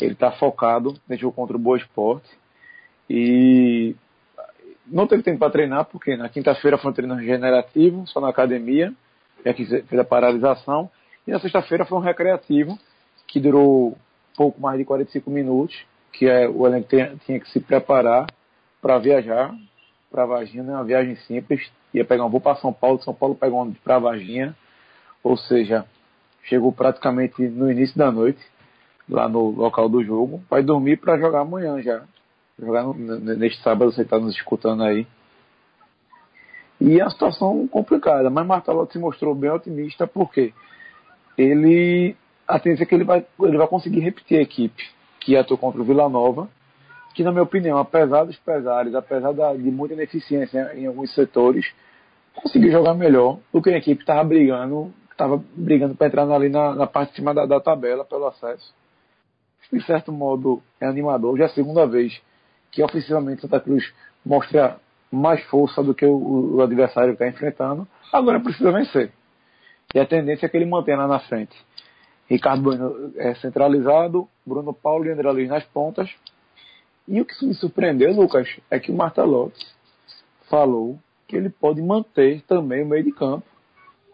Ele 0.00 0.12
está 0.12 0.32
focado 0.32 0.94
nesse 1.08 1.22
jogo 1.22 1.34
contra 1.36 1.56
o 1.56 1.60
Boa 1.60 1.76
Esporte 1.76 2.28
E 3.08 3.94
não 4.86 5.06
teve 5.06 5.22
tempo 5.22 5.38
para 5.38 5.52
treinar, 5.52 5.84
porque 5.84 6.16
na 6.16 6.28
quinta-feira 6.28 6.78
foi 6.78 6.90
um 6.90 6.94
treino 6.94 7.14
regenerativo, 7.14 8.06
só 8.06 8.20
na 8.20 8.28
academia, 8.28 8.92
já 9.44 9.52
que 9.54 9.64
fez 9.64 10.00
a 10.00 10.04
paralisação. 10.04 10.90
E 11.30 11.32
na 11.32 11.38
sexta-feira 11.38 11.84
foi 11.84 11.96
um 11.96 12.00
recreativo, 12.00 12.76
que 13.28 13.38
durou 13.38 13.96
pouco 14.36 14.60
mais 14.60 14.76
de 14.76 14.84
45 14.84 15.30
minutos, 15.30 15.80
que 16.12 16.26
é, 16.26 16.48
o 16.48 16.66
elenco 16.66 16.88
tinha, 16.88 17.14
tinha 17.24 17.38
que 17.38 17.48
se 17.50 17.60
preparar 17.60 18.26
para 18.82 18.98
viajar 18.98 19.54
para 20.10 20.26
Varginha, 20.26 20.64
uma 20.64 20.82
viagem 20.82 21.14
simples. 21.28 21.70
Ia 21.94 22.04
pegar 22.04 22.24
um 22.24 22.28
voo 22.28 22.40
para 22.40 22.56
São 22.56 22.72
Paulo, 22.72 23.00
São 23.04 23.14
Paulo 23.14 23.36
pegou 23.36 23.62
um 23.62 23.72
para 23.72 24.00
Varginha, 24.00 24.56
ou 25.22 25.36
seja, 25.36 25.86
chegou 26.42 26.72
praticamente 26.72 27.40
no 27.40 27.70
início 27.70 27.96
da 27.96 28.10
noite, 28.10 28.44
lá 29.08 29.28
no 29.28 29.50
local 29.50 29.88
do 29.88 30.02
jogo, 30.02 30.42
vai 30.50 30.64
dormir 30.64 30.96
para 30.96 31.16
jogar 31.16 31.42
amanhã 31.42 31.80
já. 31.80 32.02
Jogar 32.58 32.82
no, 32.82 32.92
neste 33.20 33.62
sábado, 33.62 33.92
você 33.92 34.02
está 34.02 34.18
nos 34.18 34.34
escutando 34.34 34.82
aí. 34.82 35.06
E 36.80 36.98
é 36.98 37.04
uma 37.04 37.10
situação 37.10 37.68
complicada, 37.68 38.28
mas 38.30 38.44
Martelotti 38.44 38.94
se 38.94 38.98
mostrou 38.98 39.32
bem 39.32 39.50
otimista 39.50 40.08
porque 40.08 40.52
ele 41.40 42.16
a 42.46 42.58
tendência 42.58 42.82
é 42.82 42.86
que 42.86 42.94
ele 42.94 43.04
vai, 43.04 43.24
ele 43.42 43.56
vai 43.56 43.66
conseguir 43.68 44.00
repetir 44.00 44.38
a 44.38 44.42
equipe 44.42 44.82
que 45.20 45.36
atuou 45.36 45.56
contra 45.56 45.80
o 45.80 45.84
Vila 45.84 46.08
Nova, 46.08 46.48
que 47.14 47.22
na 47.22 47.30
minha 47.30 47.42
opinião, 47.42 47.78
apesar 47.78 48.24
dos 48.24 48.36
pesares, 48.38 48.94
apesar 48.94 49.32
da, 49.32 49.54
de 49.54 49.70
muita 49.70 49.94
ineficiência 49.94 50.72
em 50.74 50.86
alguns 50.86 51.14
setores, 51.14 51.64
conseguiu 52.34 52.72
jogar 52.72 52.94
melhor 52.94 53.38
do 53.52 53.62
que 53.62 53.70
a 53.70 53.76
equipe 53.76 54.00
estava 54.00 54.24
brigando, 54.24 54.92
estava 55.10 55.42
brigando 55.54 55.94
para 55.94 56.08
entrar 56.08 56.28
ali 56.30 56.48
na, 56.48 56.74
na, 56.74 56.86
parte 56.86 57.10
de 57.10 57.16
cima 57.16 57.32
da, 57.32 57.46
da 57.46 57.60
tabela 57.60 58.04
pelo 58.04 58.26
acesso. 58.26 58.74
De 59.72 59.84
certo 59.84 60.10
modo 60.10 60.60
é 60.80 60.86
animador, 60.86 61.36
já 61.36 61.44
é 61.44 61.46
a 61.46 61.50
segunda 61.50 61.86
vez 61.86 62.20
que 62.72 62.82
ofensivamente 62.82 63.42
Santa 63.42 63.60
Cruz 63.60 63.92
mostra 64.24 64.78
mais 65.10 65.42
força 65.44 65.82
do 65.82 65.94
que 65.94 66.06
o, 66.06 66.56
o 66.56 66.62
adversário 66.62 67.12
está 67.12 67.28
enfrentando, 67.28 67.86
agora 68.12 68.40
precisa 68.40 68.72
vencer. 68.72 69.12
E 69.94 69.98
a 69.98 70.06
tendência 70.06 70.46
é 70.46 70.48
que 70.48 70.56
ele 70.56 70.66
mantenha 70.66 70.98
lá 70.98 71.08
na 71.08 71.20
frente. 71.20 71.56
Ricardo 72.28 72.62
Bueno 72.62 73.12
é 73.16 73.34
centralizado, 73.34 74.28
Bruno 74.46 74.72
Paulo 74.72 75.04
e 75.06 75.10
André 75.10 75.30
Luiz 75.30 75.48
nas 75.48 75.64
pontas. 75.64 76.10
E 77.08 77.20
o 77.20 77.24
que 77.24 77.44
me 77.44 77.54
surpreendeu, 77.54 78.12
Lucas, 78.12 78.48
é 78.70 78.78
que 78.78 78.92
o 78.92 78.94
Martelotti 78.94 79.66
falou 80.48 80.98
que 81.26 81.36
ele 81.36 81.50
pode 81.50 81.82
manter 81.82 82.42
também 82.42 82.84
o 82.84 82.86
meio 82.86 83.02
de 83.02 83.12
campo. 83.12 83.44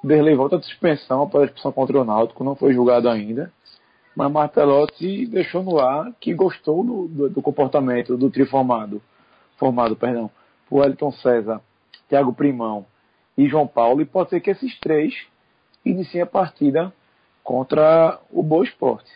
Derlei 0.02 0.34
volta 0.34 0.58
de 0.58 0.64
suspensão 0.64 1.22
após 1.22 1.42
a 1.42 1.46
expulsão 1.46 1.72
contra 1.72 2.00
o 2.00 2.04
Náutico, 2.04 2.44
não 2.44 2.54
foi 2.54 2.72
julgado 2.72 3.08
ainda 3.08 3.52
mas 4.16 4.32
Martelotti 4.32 5.26
deixou 5.26 5.62
no 5.62 5.78
ar 5.78 6.10
que 6.18 6.32
gostou 6.32 6.82
do, 6.82 7.06
do, 7.06 7.28
do 7.28 7.42
comportamento 7.42 8.16
do 8.16 8.30
trio 8.30 8.46
formado, 8.46 9.02
formado 9.58 9.94
perdão, 9.94 10.30
por 10.70 10.86
Elton 10.86 11.12
César, 11.12 11.60
Thiago 12.08 12.32
Primão 12.32 12.86
e 13.36 13.46
João 13.46 13.66
Paulo, 13.66 14.00
e 14.00 14.06
pode 14.06 14.30
ser 14.30 14.40
que 14.40 14.50
esses 14.50 14.80
três 14.80 15.14
iniciem 15.90 16.22
a 16.22 16.26
partida 16.26 16.92
contra 17.42 18.18
o 18.30 18.42
Boa 18.42 18.64
Esporte. 18.64 19.10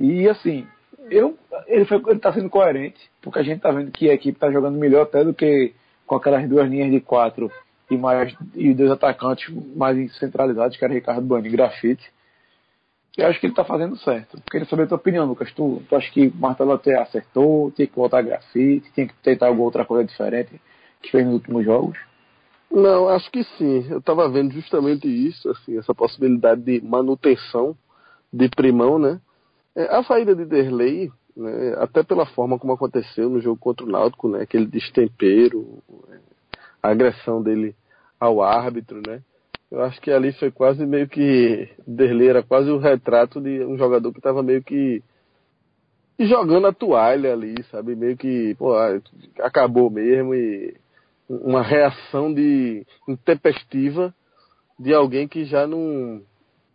E 0.00 0.28
assim, 0.28 0.66
eu, 1.10 1.38
ele 1.66 1.86
está 2.12 2.32
sendo 2.32 2.50
coerente, 2.50 3.00
porque 3.22 3.38
a 3.38 3.42
gente 3.42 3.58
está 3.58 3.70
vendo 3.70 3.90
que 3.90 4.10
a 4.10 4.14
equipe 4.14 4.36
está 4.36 4.50
jogando 4.50 4.78
melhor 4.78 5.02
até 5.02 5.24
do 5.24 5.32
que 5.32 5.72
com 6.06 6.16
aquelas 6.16 6.48
duas 6.48 6.68
linhas 6.68 6.90
de 6.90 7.00
quatro 7.00 7.50
e 7.90 7.96
mais 7.96 8.34
e 8.54 8.74
dois 8.74 8.90
atacantes 8.90 9.48
mais 9.74 10.16
centralizados, 10.18 10.76
que 10.76 10.84
era 10.84 10.94
Ricardo 10.94 11.26
Bani 11.26 11.48
e 11.48 11.52
Grafite 11.52 12.12
eu 13.16 13.26
acho 13.28 13.40
que 13.40 13.46
ele 13.46 13.52
está 13.52 13.64
fazendo 13.64 13.96
certo. 13.96 14.38
Queria 14.50 14.66
saber 14.68 14.82
a 14.82 14.86
tua 14.88 14.98
opinião, 14.98 15.24
Lucas. 15.24 15.50
Tu, 15.52 15.82
tu 15.88 15.96
acha 15.96 16.10
que 16.12 16.30
Martelo 16.36 16.72
até 16.72 17.00
acertou, 17.00 17.70
tinha 17.70 17.86
que 17.86 17.96
voltar 17.96 18.18
a 18.18 18.22
grafite, 18.22 18.92
tinha 18.92 19.06
que 19.06 19.14
tentar 19.22 19.46
alguma 19.46 19.64
outra 19.64 19.86
coisa 19.86 20.04
diferente 20.04 20.60
que 21.00 21.10
fez 21.10 21.24
nos 21.24 21.34
últimos 21.34 21.64
jogos? 21.64 21.98
Não, 22.70 23.08
acho 23.08 23.30
que 23.30 23.44
sim. 23.56 23.86
Eu 23.90 23.98
estava 23.98 24.28
vendo 24.28 24.52
justamente 24.52 25.08
isso, 25.08 25.48
assim, 25.50 25.78
essa 25.78 25.94
possibilidade 25.94 26.62
de 26.62 26.80
manutenção 26.80 27.76
de 28.32 28.48
primão, 28.48 28.98
né? 28.98 29.20
É, 29.74 29.94
a 29.96 30.02
saída 30.04 30.34
de 30.34 30.44
Derlei, 30.44 31.10
né, 31.36 31.74
até 31.78 32.02
pela 32.02 32.26
forma 32.26 32.58
como 32.58 32.72
aconteceu 32.72 33.28
no 33.28 33.40
jogo 33.40 33.58
contra 33.58 33.84
o 33.86 33.88
Náutico, 33.88 34.28
né? 34.28 34.42
Aquele 34.42 34.66
destempero, 34.66 35.82
a 36.82 36.90
agressão 36.90 37.42
dele 37.42 37.74
ao 38.18 38.42
árbitro, 38.42 39.00
né? 39.06 39.22
Eu 39.70 39.82
acho 39.82 40.00
que 40.00 40.10
ali 40.10 40.32
foi 40.32 40.50
quase 40.50 40.86
meio 40.86 41.08
que. 41.08 41.68
Derlei 41.86 42.28
era 42.28 42.42
quase 42.42 42.70
o 42.70 42.78
retrato 42.78 43.40
de 43.40 43.64
um 43.64 43.76
jogador 43.76 44.12
que 44.12 44.18
estava 44.18 44.42
meio 44.42 44.62
que 44.62 45.02
jogando 46.18 46.66
a 46.66 46.72
toalha 46.72 47.32
ali, 47.32 47.62
sabe? 47.70 47.94
Meio 47.94 48.16
que, 48.16 48.54
pô, 48.54 48.74
acabou 49.40 49.90
mesmo 49.90 50.34
e 50.34 50.74
uma 51.28 51.62
reação 51.62 52.32
de 52.32 52.86
intempestiva 53.08 54.14
de 54.78 54.94
alguém 54.94 55.26
que 55.26 55.44
já 55.44 55.66
não 55.66 56.22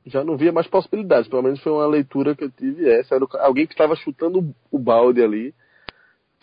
já 0.05 0.23
não 0.23 0.35
via 0.35 0.51
mais 0.51 0.67
possibilidades. 0.67 1.29
Pelo 1.29 1.43
menos 1.43 1.61
foi 1.61 1.71
uma 1.71 1.85
leitura 1.85 2.35
que 2.35 2.43
eu 2.43 2.49
tive 2.49 2.89
essa. 2.89 3.15
Era 3.15 3.25
alguém 3.39 3.67
que 3.67 3.73
estava 3.73 3.95
chutando 3.95 4.53
o 4.71 4.79
balde 4.79 5.21
ali. 5.21 5.53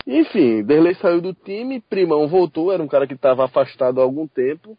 Enfim, 0.07 0.63
Derlei 0.63 0.95
saiu 0.95 1.19
do 1.21 1.33
time, 1.33 1.81
Primão 1.81 2.27
voltou, 2.27 2.71
era 2.71 2.81
um 2.81 2.87
cara 2.87 3.05
que 3.05 3.13
estava 3.13 3.43
afastado 3.43 3.99
há 3.99 4.03
algum 4.03 4.25
tempo 4.27 4.77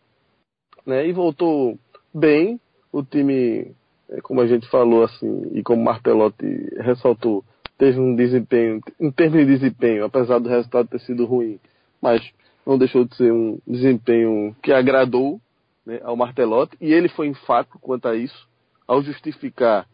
né? 0.87 1.07
E 1.07 1.13
voltou 1.13 1.79
bem. 2.13 2.61
O 2.93 3.05
time, 3.05 3.73
é, 4.09 4.21
como 4.21 4.41
a 4.41 4.47
gente 4.47 4.69
falou 4.69 5.05
assim, 5.05 5.53
e 5.55 5.63
como 5.63 5.83
Martelotti 5.83 6.75
ressaltou, 6.81 7.45
teve 7.79 8.01
um 8.01 8.17
desempenho, 8.17 8.81
em 8.99 9.13
termos 9.13 9.39
de 9.39 9.47
desempenho, 9.47 10.05
apesar 10.05 10.41
do 10.41 10.49
resultado 10.49 10.89
ter 10.89 10.99
sido 11.01 11.25
ruim, 11.25 11.61
mas 12.03 12.21
não 12.67 12.79
deixou 12.79 13.05
de 13.05 13.15
ser 13.17 13.33
um 13.33 13.59
desempenho 13.67 14.55
que 14.63 14.73
agradou 14.73 15.41
né, 15.85 16.01
ao 16.03 16.17
Martelotti, 16.17 16.77
e 16.81 16.93
ele 16.93 17.09
foi 17.09 17.29
enfático 17.29 17.79
quanto 17.79 18.09
a 18.09 18.17
isso, 18.17 18.49
ao 18.87 19.03
justificar 19.03 19.87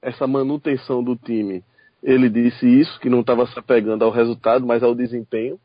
essa 0.00 0.26
manutenção 0.26 1.02
do 1.02 1.16
time. 1.16 1.62
Ele 2.02 2.28
disse 2.28 2.66
isso, 2.66 3.00
que 3.00 3.08
não 3.08 3.20
estava 3.20 3.46
se 3.46 3.58
apegando 3.58 4.04
ao 4.04 4.10
resultado, 4.10 4.66
mas 4.66 4.82
ao 4.82 4.94
desempenho, 4.94 5.58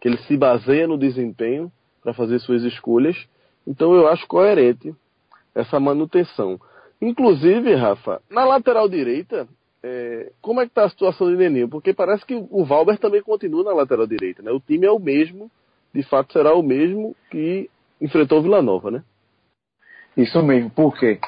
que 0.00 0.08
ele 0.08 0.16
se 0.18 0.36
baseia 0.36 0.86
no 0.86 0.98
desempenho 0.98 1.70
para 2.02 2.12
fazer 2.14 2.40
suas 2.40 2.62
escolhas, 2.64 3.16
então 3.66 3.94
eu 3.94 4.08
acho 4.08 4.26
coerente 4.26 4.94
essa 5.54 5.78
manutenção. 5.78 6.58
Inclusive, 7.00 7.74
Rafa, 7.74 8.20
na 8.30 8.44
lateral 8.44 8.88
direita, 8.88 9.46
é, 9.82 10.32
como 10.40 10.60
é 10.60 10.64
que 10.64 10.70
está 10.70 10.84
a 10.84 10.90
situação 10.90 11.30
de 11.30 11.36
Neninho? 11.36 11.68
Porque 11.68 11.92
parece 11.92 12.24
que 12.24 12.34
o 12.34 12.64
Valber 12.64 12.98
também 12.98 13.20
continua 13.22 13.64
na 13.64 13.72
lateral 13.72 14.06
direita, 14.06 14.42
né? 14.42 14.50
O 14.50 14.60
time 14.60 14.86
é 14.86 14.90
o 14.90 14.98
mesmo, 14.98 15.50
de 15.94 16.02
fato 16.04 16.32
será 16.32 16.54
o 16.54 16.62
mesmo 16.62 17.14
que 17.30 17.68
enfrentou 18.00 18.38
o 18.38 18.42
Vila 18.42 18.62
Nova, 18.62 18.90
né? 18.90 19.02
Isso 20.16 20.42
mesmo, 20.42 20.70
porque 20.70 21.18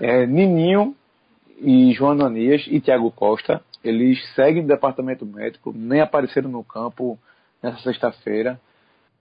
é, 0.00 0.26
Nininho 0.26 0.94
e 1.58 1.92
João 1.92 2.12
Ananias 2.12 2.66
e 2.68 2.80
Thiago 2.80 3.10
Costa, 3.10 3.62
eles 3.84 4.18
seguem 4.34 4.64
o 4.64 4.66
departamento 4.66 5.24
médico, 5.24 5.72
nem 5.74 6.00
apareceram 6.00 6.50
no 6.50 6.64
campo 6.64 7.18
nessa 7.62 7.78
sexta-feira. 7.78 8.60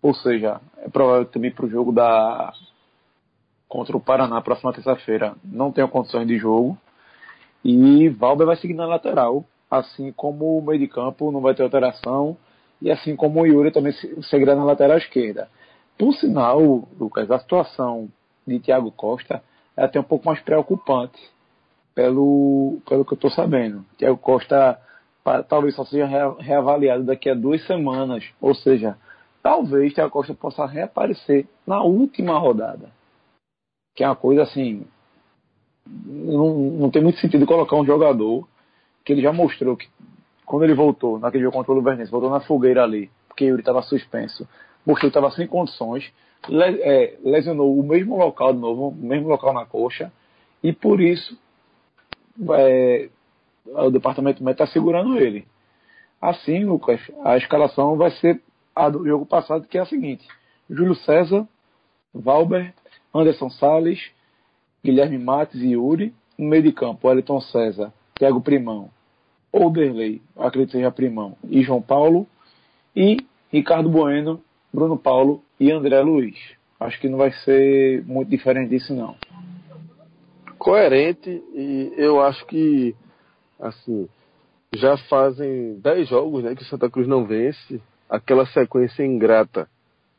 Ou 0.02 0.14
seja, 0.14 0.60
é 0.80 0.90
provável 0.90 1.26
também 1.26 1.52
para 1.52 1.66
o 1.66 1.70
jogo 1.70 1.92
da 1.92 2.54
contra 3.68 3.96
o 3.96 4.02
Paraná, 4.02 4.42
próxima 4.42 4.74
terça-feira, 4.74 5.34
não 5.46 5.72
tenha 5.72 5.88
condições 5.88 6.28
de 6.28 6.38
jogo. 6.38 6.78
E 7.64 8.10
Valber 8.10 8.46
vai 8.46 8.58
seguir 8.58 8.74
na 8.74 8.86
lateral, 8.86 9.46
assim 9.70 10.12
como 10.12 10.58
o 10.58 10.62
meio 10.62 10.80
de 10.80 10.88
campo 10.88 11.32
não 11.32 11.40
vai 11.40 11.54
ter 11.54 11.64
alteração, 11.64 12.36
e 12.82 12.92
assim 12.92 13.16
como 13.16 13.42
o 13.42 13.46
Yuri 13.46 13.72
também 13.72 13.94
seguirá 14.24 14.56
na 14.56 14.64
lateral 14.64 14.98
esquerda. 14.98 15.50
Por 15.98 16.14
sinal, 16.16 16.88
Lucas, 17.00 17.30
a 17.30 17.40
situação 17.40 18.10
de 18.46 18.60
Thiago 18.60 18.92
Costa 18.92 19.44
é 19.78 19.84
até 19.84 20.00
um 20.00 20.04
pouco 20.04 20.26
mais 20.26 20.40
preocupante, 20.42 21.20
pelo, 21.94 22.80
pelo 22.88 23.06
que 23.06 23.14
eu 23.14 23.16
estou 23.16 23.30
sabendo. 23.30 23.86
Thiago 23.98 24.18
Costa 24.18 24.80
talvez 25.48 25.76
só 25.76 25.86
seja 25.86 26.08
reavaliado 26.40 27.04
daqui 27.04 27.30
a 27.30 27.36
duas 27.36 27.64
semanas, 27.68 28.24
ou 28.42 28.56
seja, 28.56 28.98
talvez 29.44 29.94
Thiago 29.94 30.12
Costa 30.12 30.34
possa 30.34 30.66
reaparecer 30.66 31.46
na 31.68 31.84
última 31.84 32.38
rodada. 32.40 32.90
Que 33.96 34.04
é 34.04 34.08
uma 34.08 34.16
coisa 34.16 34.44
assim. 34.44 34.86
Não, 35.86 36.54
não 36.56 36.90
tem 36.90 37.04
muito 37.04 37.20
sentido 37.20 37.46
colocar 37.46 37.76
um 37.76 37.86
jogador 37.86 38.48
que 39.04 39.12
ele 39.12 39.22
já 39.22 39.34
mostrou 39.34 39.76
que 39.76 39.90
quando 40.52 40.64
ele 40.64 40.74
voltou 40.74 41.18
naquele 41.18 41.46
jogo 41.46 41.56
contra 41.56 41.72
o 41.72 41.76
Luverdense, 41.76 42.12
voltou 42.12 42.30
na 42.30 42.42
fogueira 42.42 42.84
ali, 42.84 43.10
porque 43.26 43.46
Yuri 43.46 43.62
estava 43.62 43.82
suspenso, 43.84 44.46
mostrou 44.86 45.10
que 45.10 45.18
estava 45.18 45.32
sem 45.32 45.48
condições, 45.48 46.12
é, 46.52 47.18
lesionou 47.24 47.80
o 47.80 47.82
mesmo 47.82 48.18
local 48.18 48.52
de 48.52 48.60
novo, 48.60 48.90
o 48.90 48.94
mesmo 48.94 49.30
local 49.30 49.54
na 49.54 49.66
coxa, 49.66 50.12
e 50.62 50.74
por 50.74 51.00
isso 51.00 51.40
é, 52.50 53.08
o 53.66 53.90
departamento 53.90 54.44
médico 54.44 54.62
está 54.62 54.74
segurando 54.74 55.18
ele. 55.18 55.48
Assim, 56.22 56.66
Lucas, 56.66 57.00
a 57.24 57.38
escalação 57.38 57.96
vai 57.96 58.12
ser 58.12 58.42
a 58.76 58.90
do 58.90 59.08
jogo 59.08 59.26
passado, 59.26 59.66
que 59.66 59.78
é 59.78 59.82
a 59.82 59.86
seguinte: 59.86 60.28
Júlio 60.70 60.96
César, 60.96 61.48
Valber, 62.14 62.74
Anderson 63.16 63.50
Sales, 63.52 64.12
Guilherme 64.84 65.18
Matos 65.18 65.62
e 65.62 65.72
Yuri. 65.72 66.14
No 66.38 66.50
meio 66.50 66.64
de 66.64 66.74
campo, 66.74 67.08
Wellington 67.08 67.40
César, 67.40 67.94
Thiago 68.16 68.42
Primão, 68.42 68.90
Oderley, 69.52 70.22
acredito 70.38 70.72
seja 70.72 70.92
Primão, 70.92 71.36
e 71.44 71.62
João 71.62 71.82
Paulo. 71.82 72.28
E 72.96 73.18
Ricardo 73.52 73.90
Bueno, 73.90 74.42
Bruno 74.74 74.98
Paulo 74.98 75.44
e 75.60 75.72
André 75.72 76.02
Luiz. 76.02 76.38
Acho 76.80 77.00
que 77.00 77.10
não 77.10 77.18
vai 77.18 77.32
ser 77.32 78.04
muito 78.06 78.30
diferente 78.30 78.70
disso, 78.70 78.94
não. 78.94 79.16
Coerente 80.58 81.30
e 81.54 81.94
eu 81.98 82.22
acho 82.22 82.46
que, 82.46 82.96
assim, 83.60 84.08
já 84.74 84.98
fazem 84.98 85.80
10 85.80 86.08
jogos 86.08 86.44
né, 86.44 86.56
que 86.56 86.64
o 86.64 86.66
Santa 86.66 86.90
Cruz 86.90 87.08
não 87.08 87.26
vence. 87.26 87.82
Aquela 88.10 88.46
sequência 88.48 89.06
ingrata, 89.06 89.68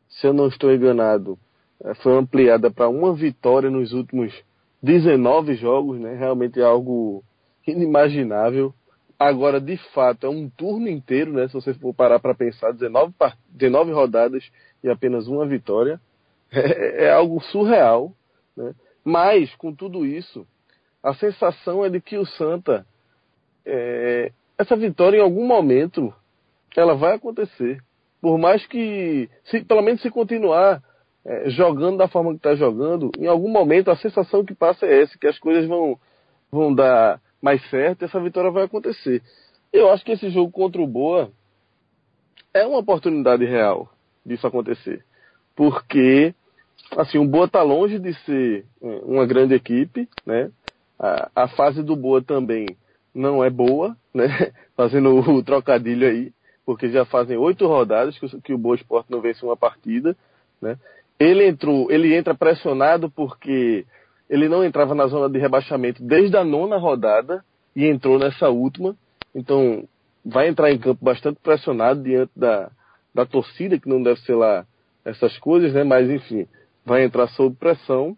se 0.09 0.27
eu 0.27 0.33
não 0.33 0.49
estou 0.49 0.73
enganado, 0.73 1.39
é, 1.85 1.95
foi 1.95 2.13
ampliada 2.17 2.71
para 2.71 2.89
uma 2.89 3.15
vitória 3.15 3.71
nos 3.71 3.93
últimos 3.93 4.33
19 4.83 5.55
jogos, 5.55 6.01
né? 6.01 6.15
Realmente 6.15 6.61
é 6.61 6.65
algo 6.65 7.23
inimaginável. 7.67 8.75
Agora, 9.29 9.61
de 9.61 9.77
fato, 9.95 10.27
é 10.27 10.29
um 10.29 10.51
turno 10.51 10.89
inteiro, 10.89 11.33
né? 11.33 11.47
Se 11.47 11.55
você 11.55 11.73
for 11.75 11.95
parar 11.95 12.19
para 12.19 12.35
pensar, 12.35 12.73
19, 12.73 13.15
19 13.51 13.93
rodadas 13.93 14.45
e 14.83 14.91
apenas 14.91 15.29
uma 15.29 15.47
vitória. 15.47 16.01
É, 16.55 17.07
é 17.07 17.11
algo 17.11 17.41
surreal, 17.45 18.13
né? 18.55 18.75
Mas, 19.03 19.55
com 19.55 19.75
tudo 19.75 20.05
isso, 20.05 20.47
a 21.03 21.15
sensação 21.15 21.83
é 21.83 21.89
de 21.89 21.99
que 21.99 22.19
o 22.19 22.27
Santa, 22.27 22.85
é, 23.65 24.33
essa 24.59 24.77
vitória 24.77 25.17
em 25.17 25.23
algum 25.23 25.47
momento, 25.47 26.13
ela 26.77 26.95
vai 26.95 27.15
acontecer. 27.15 27.83
Por 28.21 28.37
mais 28.37 28.67
que, 28.67 29.31
se, 29.45 29.65
pelo 29.65 29.81
menos 29.81 30.03
se 30.03 30.11
continuar 30.11 30.83
é, 31.25 31.49
jogando 31.49 31.97
da 31.97 32.07
forma 32.07 32.33
que 32.33 32.37
está 32.37 32.55
jogando, 32.55 33.11
em 33.19 33.29
algum 33.29 33.49
momento 33.49 33.91
a 33.91 33.97
sensação 33.97 34.45
que 34.45 34.55
passa 34.55 34.85
é 34.85 35.01
essa, 35.01 35.17
que 35.19 35.27
as 35.27 35.39
coisas 35.39 35.67
vão, 35.67 35.99
vão 36.51 36.75
dar 36.75 37.19
mais 37.43 37.61
certo 37.69 38.03
e 38.03 38.05
essa 38.05 38.21
vitória 38.21 38.51
vai 38.51 38.65
acontecer. 38.65 39.21
Eu 39.73 39.91
acho 39.91 40.05
que 40.05 40.13
esse 40.13 40.31
jogo 40.31 40.53
contra 40.53 40.81
o 40.81 40.87
Boa 40.87 41.31
é 42.55 42.65
uma 42.65 42.79
oportunidade 42.79 43.45
real 43.45 43.91
disso 44.25 44.47
acontecer. 44.47 45.05
Porque, 45.57 46.35
assim, 46.97 47.19
o 47.19 47.27
Boa 47.27 47.47
está 47.47 47.63
longe 47.63 47.99
de 47.99 48.15
ser 48.25 48.65
uma 48.81 49.27
grande 49.27 49.55
equipe, 49.55 50.09
né? 50.25 50.51
A, 50.99 51.31
a 51.35 51.49
fase 51.49 51.83
do 51.83 51.97
Boa 51.97 52.23
também 52.23 52.67
não 53.15 53.43
é 53.43 53.51
boa, 53.51 53.97
né? 54.15 54.53
Fazendo 54.77 55.19
o 55.19 55.43
trocadilho 55.43 56.07
aí, 56.07 56.33
porque 56.65 56.91
já 56.91 57.05
fazem 57.05 57.37
oito 57.37 57.67
rodadas 57.67 58.19
que 58.19 58.27
o, 58.27 58.41
que 58.41 58.55
o 58.55 58.59
Boa 58.59 58.77
Esporte 58.77 59.11
não 59.11 59.21
vence 59.21 59.45
uma 59.45 59.57
partida, 59.57 60.17
né? 60.61 60.79
Ele 61.19 61.47
entrou, 61.47 61.91
ele 61.91 62.15
entra 62.15 62.35
pressionado 62.35 63.11
porque 63.11 63.85
ele 64.33 64.49
não 64.49 64.65
entrava 64.65 64.95
na 64.95 65.07
zona 65.09 65.29
de 65.29 65.39
rebaixamento 65.39 66.03
desde 66.03 66.35
a 66.39 66.43
nona 66.43 66.79
rodada 66.79 67.45
e 67.77 67.85
entrou 67.85 68.19
nessa 68.19 68.49
última. 68.49 68.97
Então, 69.35 69.87
vai 70.25 70.49
entrar 70.49 70.73
em 70.73 70.79
campo 70.79 71.05
bastante 71.05 71.39
pressionado 71.43 72.03
diante 72.03 72.33
da, 72.35 72.71
da 73.15 73.27
torcida, 73.27 73.79
que 73.79 73.87
não 73.87 74.03
deve 74.03 74.21
ser 74.21 74.35
lá 74.35 74.65
essas 75.05 75.37
coisas, 75.39 75.75
né? 75.75 75.85
Mas, 75.85 76.09
enfim, 76.09 76.47
vai 76.83 77.05
entrar 77.05 77.29
sob 77.29 77.55
pressão. 77.57 78.17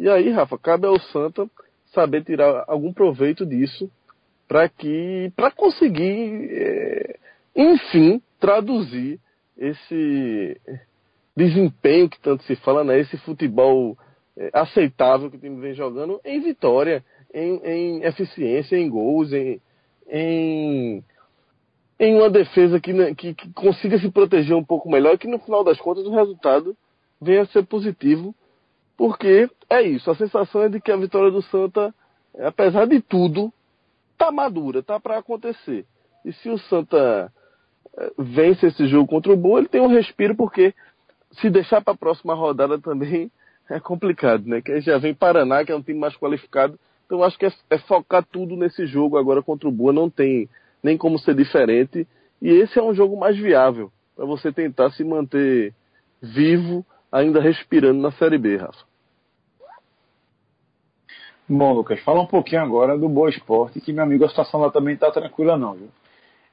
E 0.00 0.08
aí, 0.08 0.28
Rafa, 0.32 0.58
cabe 0.58 0.88
ao 0.88 0.98
Santa 0.98 1.48
saber 1.92 2.24
tirar 2.24 2.64
algum 2.66 2.92
proveito 2.92 3.46
disso 3.46 3.88
para 4.48 4.68
que 4.68 5.32
para 5.36 5.52
conseguir 5.52 6.48
é, 6.50 7.16
enfim 7.54 8.20
traduzir 8.40 9.20
esse 9.56 10.60
desempenho 11.36 12.10
que 12.10 12.20
tanto 12.20 12.42
se 12.42 12.56
fala, 12.56 12.82
né? 12.82 12.98
Esse 12.98 13.16
futebol 13.18 13.96
aceitável 14.52 15.30
que 15.30 15.36
o 15.36 15.40
time 15.40 15.60
vem 15.60 15.74
jogando 15.74 16.20
em 16.24 16.40
vitória, 16.40 17.04
em, 17.32 17.60
em 17.64 18.02
eficiência, 18.04 18.76
em 18.76 18.88
gols, 18.88 19.32
em, 19.32 19.60
em, 20.08 21.04
em 21.98 22.16
uma 22.16 22.28
defesa 22.28 22.80
que, 22.80 22.92
né, 22.92 23.14
que, 23.14 23.34
que, 23.34 23.52
consiga 23.52 23.98
se 23.98 24.10
proteger 24.10 24.56
um 24.56 24.64
pouco 24.64 24.90
melhor 24.90 25.14
e 25.14 25.18
que 25.18 25.28
no 25.28 25.38
final 25.38 25.62
das 25.62 25.78
contas 25.78 26.06
o 26.06 26.14
resultado 26.14 26.76
venha 27.20 27.42
a 27.42 27.46
ser 27.46 27.64
positivo, 27.64 28.34
porque 28.96 29.48
é 29.70 29.82
isso, 29.82 30.10
a 30.10 30.16
sensação 30.16 30.62
é 30.62 30.68
de 30.68 30.80
que 30.80 30.90
a 30.90 30.96
vitória 30.96 31.30
do 31.30 31.42
Santa, 31.42 31.94
apesar 32.38 32.86
de 32.86 33.00
tudo, 33.00 33.52
tá 34.18 34.30
madura, 34.30 34.82
tá 34.82 34.98
para 34.98 35.18
acontecer. 35.18 35.84
E 36.24 36.32
se 36.32 36.48
o 36.48 36.58
Santa 36.58 37.32
é, 37.96 38.12
vence 38.18 38.66
esse 38.66 38.86
jogo 38.86 39.08
contra 39.08 39.32
o 39.32 39.36
Boa, 39.36 39.60
ele 39.60 39.68
tem 39.68 39.80
um 39.80 39.88
respiro 39.88 40.34
porque 40.34 40.74
se 41.32 41.50
deixar 41.50 41.82
para 41.82 41.94
a 41.94 41.96
próxima 41.96 42.34
rodada 42.34 42.78
também 42.80 43.30
é 43.68 43.80
complicado, 43.80 44.46
né? 44.46 44.60
Que 44.60 44.80
já 44.80 44.98
vem 44.98 45.14
Paraná, 45.14 45.64
que 45.64 45.72
é 45.72 45.76
um 45.76 45.82
time 45.82 45.98
mais 45.98 46.16
qualificado. 46.16 46.78
Então 47.06 47.22
acho 47.22 47.38
que 47.38 47.46
é, 47.46 47.52
é, 47.70 47.78
focar 47.78 48.24
tudo 48.24 48.56
nesse 48.56 48.86
jogo 48.86 49.16
agora 49.16 49.42
contra 49.42 49.68
o 49.68 49.72
Boa, 49.72 49.92
não 49.92 50.10
tem 50.10 50.48
nem 50.82 50.96
como 50.96 51.18
ser 51.18 51.34
diferente. 51.34 52.06
E 52.40 52.48
esse 52.48 52.78
é 52.78 52.82
um 52.82 52.94
jogo 52.94 53.18
mais 53.18 53.36
viável 53.36 53.90
para 54.14 54.26
você 54.26 54.52
tentar 54.52 54.90
se 54.90 55.02
manter 55.02 55.72
vivo, 56.20 56.84
ainda 57.10 57.40
respirando 57.40 58.00
na 58.00 58.12
Série 58.12 58.38
B, 58.38 58.56
Rafa. 58.56 58.84
Bom, 61.46 61.74
Lucas, 61.74 62.00
fala 62.00 62.22
um 62.22 62.26
pouquinho 62.26 62.62
agora 62.62 62.96
do 62.96 63.08
Boa 63.08 63.28
Esporte, 63.28 63.80
que 63.80 63.92
meu 63.92 64.02
amigo, 64.02 64.24
a 64.24 64.28
situação 64.28 64.60
lá 64.60 64.70
também 64.70 64.94
está 64.94 65.10
tranquila 65.10 65.58
não, 65.58 65.74
viu? 65.74 65.88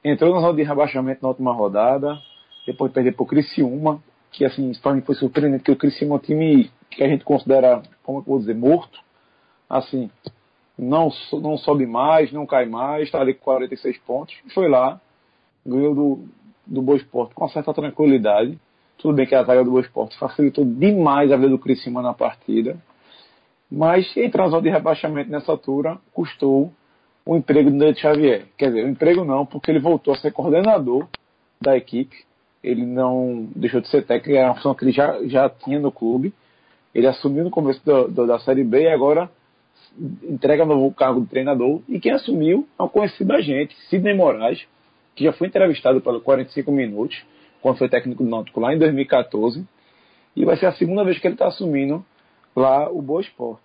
Entrou 0.04 0.34
na 0.34 0.40
roda 0.40 0.56
de 0.56 0.64
rebaixamento 0.64 1.22
na 1.22 1.28
última 1.28 1.52
rodada, 1.52 2.18
depois 2.66 2.90
de 2.90 2.94
perder 2.94 3.12
para 3.12 3.22
o 3.22 3.26
Criciúma, 3.26 4.02
que 4.32 4.44
assim, 4.46 4.72
para 4.82 4.94
mim 4.94 5.02
foi 5.02 5.14
surpreendente, 5.14 5.60
porque 5.60 5.72
o 5.72 5.76
Criciúma 5.76 6.14
é 6.14 6.18
um 6.18 6.20
time 6.20 6.70
que 6.90 7.04
a 7.04 7.08
gente 7.08 7.22
considera, 7.22 7.82
como 8.02 8.18
eu 8.18 8.22
vou 8.22 8.38
dizer, 8.38 8.54
morto. 8.54 8.98
Assim, 9.68 10.10
não, 10.78 11.10
não 11.34 11.56
sobe 11.58 11.86
mais, 11.86 12.32
não 12.32 12.46
cai 12.46 12.66
mais, 12.66 13.04
está 13.04 13.20
ali 13.20 13.34
com 13.34 13.44
46 13.44 13.98
pontos. 13.98 14.34
Foi 14.54 14.68
lá, 14.68 15.00
ganhou 15.64 15.94
do, 15.94 16.24
do 16.66 16.82
Boa 16.82 16.96
Esporte 16.96 17.34
com 17.34 17.46
certa 17.48 17.72
tranquilidade. 17.74 18.58
Tudo 18.98 19.14
bem 19.14 19.26
que 19.26 19.34
a 19.34 19.44
zaga 19.44 19.64
do 19.64 19.70
Boa 19.70 19.82
Esporte 19.82 20.18
facilitou 20.18 20.64
demais 20.64 21.30
a 21.30 21.36
vida 21.36 21.50
do 21.50 21.58
Criciúma 21.58 22.00
na 22.00 22.14
partida. 22.14 22.76
Mas 23.70 24.14
entrar 24.16 24.44
na 24.44 24.50
zona 24.50 24.62
de 24.62 24.70
rebaixamento 24.70 25.30
nessa 25.30 25.52
altura 25.52 25.98
custou 26.12 26.72
o 27.24 27.36
emprego 27.36 27.70
do 27.70 27.76
Neto 27.76 28.00
Xavier. 28.00 28.46
Quer 28.56 28.68
dizer, 28.68 28.84
o 28.84 28.88
emprego 28.88 29.24
não, 29.24 29.44
porque 29.44 29.70
ele 29.70 29.78
voltou 29.78 30.14
a 30.14 30.16
ser 30.16 30.32
coordenador 30.32 31.06
da 31.60 31.76
equipe 31.76 32.16
ele 32.62 32.86
não 32.86 33.48
deixou 33.56 33.80
de 33.80 33.88
ser 33.88 34.04
técnico, 34.04 34.38
era 34.38 34.48
uma 34.48 34.54
função 34.54 34.74
que 34.74 34.84
ele 34.84 34.92
já, 34.92 35.18
já 35.24 35.48
tinha 35.48 35.80
no 35.80 35.90
clube. 35.90 36.32
Ele 36.94 37.06
assumiu 37.06 37.42
no 37.42 37.50
começo 37.50 37.84
do, 37.84 38.08
do, 38.08 38.26
da 38.26 38.38
Série 38.38 38.62
B 38.62 38.82
e 38.82 38.88
agora 38.88 39.28
entrega 40.22 40.64
novo 40.64 40.94
cargo 40.94 41.20
de 41.22 41.26
treinador. 41.26 41.82
E 41.88 41.98
quem 41.98 42.12
assumiu 42.12 42.68
é 42.78 42.82
um 42.82 42.88
conhecido 42.88 43.28
da 43.28 43.40
gente, 43.40 43.74
Sidney 43.88 44.14
Moraes, 44.14 44.64
que 45.16 45.24
já 45.24 45.32
foi 45.32 45.48
entrevistado 45.48 46.00
pelo 46.00 46.20
45 46.20 46.70
Minutos, 46.70 47.24
quando 47.60 47.78
foi 47.78 47.88
técnico 47.88 48.22
do 48.22 48.30
Náutico 48.30 48.60
lá 48.60 48.72
em 48.72 48.78
2014. 48.78 49.66
E 50.36 50.44
vai 50.44 50.56
ser 50.56 50.66
a 50.66 50.72
segunda 50.72 51.04
vez 51.04 51.18
que 51.18 51.26
ele 51.26 51.34
está 51.34 51.48
assumindo 51.48 52.04
lá 52.54 52.88
o 52.90 53.02
Boa 53.02 53.20
Esporte. 53.20 53.62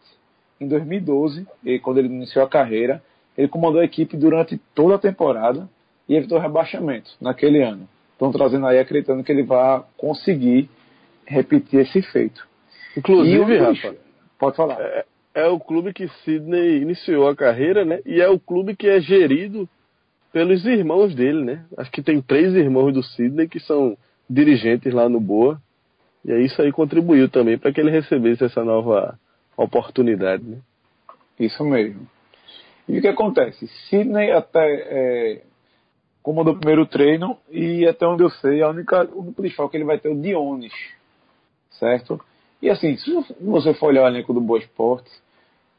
Em 0.59 0.67
2012, 0.67 1.47
ele, 1.63 1.79
quando 1.79 1.99
ele 1.99 2.07
iniciou 2.07 2.43
a 2.43 2.49
carreira, 2.49 3.01
ele 3.37 3.47
comandou 3.47 3.79
a 3.79 3.85
equipe 3.85 4.17
durante 4.17 4.57
toda 4.73 4.95
a 4.95 4.99
temporada 4.99 5.69
e 6.09 6.15
evitou 6.15 6.39
rebaixamento 6.39 7.11
naquele 7.21 7.61
ano 7.61 7.87
estão 8.17 8.31
trazendo 8.31 8.65
aí 8.65 8.79
acreditando 8.79 9.23
que 9.23 9.31
ele 9.31 9.43
vai 9.43 9.83
conseguir 9.95 10.67
repetir 11.25 11.81
esse 11.81 12.01
feito. 12.01 12.45
Inclusive, 12.97 13.57
Rafa, 13.59 13.95
pode 14.39 14.55
falar. 14.55 14.79
É, 14.79 15.05
é, 15.35 15.47
o 15.47 15.59
clube 15.59 15.93
que 15.93 16.07
Sidney 16.23 16.81
iniciou 16.81 17.29
a 17.29 17.35
carreira, 17.35 17.85
né? 17.85 17.99
E 18.05 18.19
é 18.19 18.27
o 18.27 18.39
clube 18.39 18.75
que 18.75 18.87
é 18.87 18.99
gerido 18.99 19.69
pelos 20.33 20.65
irmãos 20.65 21.13
dele, 21.13 21.43
né? 21.43 21.65
Acho 21.77 21.91
que 21.91 22.01
tem 22.01 22.21
três 22.21 22.55
irmãos 22.55 22.91
do 22.91 23.03
Sidney 23.03 23.47
que 23.47 23.59
são 23.59 23.95
dirigentes 24.27 24.91
lá 24.91 25.07
no 25.07 25.19
Boa. 25.19 25.61
E 26.25 26.31
aí 26.31 26.45
isso 26.45 26.59
aí 26.61 26.71
contribuiu 26.71 27.29
também 27.29 27.57
para 27.57 27.71
que 27.71 27.79
ele 27.79 27.91
recebesse 27.91 28.43
essa 28.43 28.63
nova 28.63 29.17
oportunidade, 29.55 30.43
né? 30.43 30.57
Isso 31.39 31.63
mesmo. 31.63 32.07
E 32.89 32.97
o 32.97 33.01
que 33.01 33.07
acontece? 33.07 33.67
Sidney 33.89 34.31
até 34.31 34.65
é, 34.65 35.41
comandou 36.27 36.55
o 36.55 36.57
primeiro 36.57 36.85
treino 36.85 37.37
e 37.49 37.87
até 37.87 38.05
onde 38.05 38.21
eu 38.21 38.29
sei, 38.29 38.61
a 38.61 38.67
única, 38.67 39.05
o 39.13 39.21
único 39.21 39.41
desfalque 39.41 39.71
que 39.71 39.77
ele 39.77 39.85
vai 39.85 39.97
ter 39.97 40.09
é 40.09 40.11
o 40.11 40.21
Dionis, 40.21 40.73
certo? 41.79 42.19
E 42.61 42.69
assim, 42.69 42.97
se 42.97 43.13
você 43.39 43.73
for 43.73 43.87
olhar 43.87 44.03
o 44.03 44.07
elenco 44.07 44.33
do 44.33 44.41
Boa 44.41 44.59
Esporte, 44.59 45.09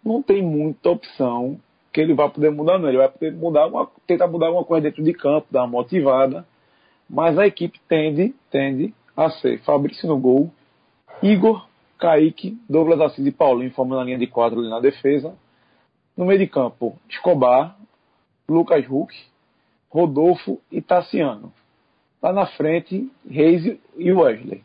não 0.03 0.23
tem 0.23 0.43
muita 0.43 0.89
opção 0.89 1.61
que 1.93 2.01
ele 2.01 2.15
vai 2.15 2.31
poder 2.31 2.51
mudar, 2.51 2.79
não. 2.79 2.89
Ele 2.89 2.97
vai 2.97 3.11
poder 3.11 3.31
mudar 3.31 3.69
tentar 4.07 4.27
mudar 4.27 4.47
alguma 4.47 4.65
coisa 4.65 4.85
dentro 4.85 5.05
de 5.05 5.13
campo, 5.13 5.47
dar 5.51 5.65
uma 5.65 5.67
motivada, 5.67 6.47
mas 7.11 7.39
a 7.39 7.47
equipe 7.47 7.79
tende, 7.87 8.35
tende 8.51 8.95
a 9.15 9.29
ser 9.29 9.61
Fabrício 9.65 10.09
no 10.09 10.17
gol, 10.17 10.51
Igor, 11.23 11.69
Kaique, 11.99 12.59
Douglas 12.67 13.03
Assis 13.03 13.27
e 13.27 13.31
Paulinho 13.31 13.73
formando 13.73 14.01
a 14.01 14.05
linha 14.05 14.17
de 14.17 14.27
quatro 14.27 14.61
ali 14.61 14.71
na 14.71 14.81
defesa. 14.81 15.35
No 16.17 16.25
meio 16.25 16.39
de 16.39 16.47
campo, 16.47 16.99
Escobar, 17.07 17.77
Lucas 18.49 18.87
Huck, 18.89 19.13
Rodolfo 19.91 20.61
e 20.71 20.81
Tassiano. 20.81 21.53
Lá 22.23 22.33
na 22.33 22.47
frente, 22.47 23.11
Reis 23.29 23.79
e 23.97 24.13
Wesley. 24.13 24.63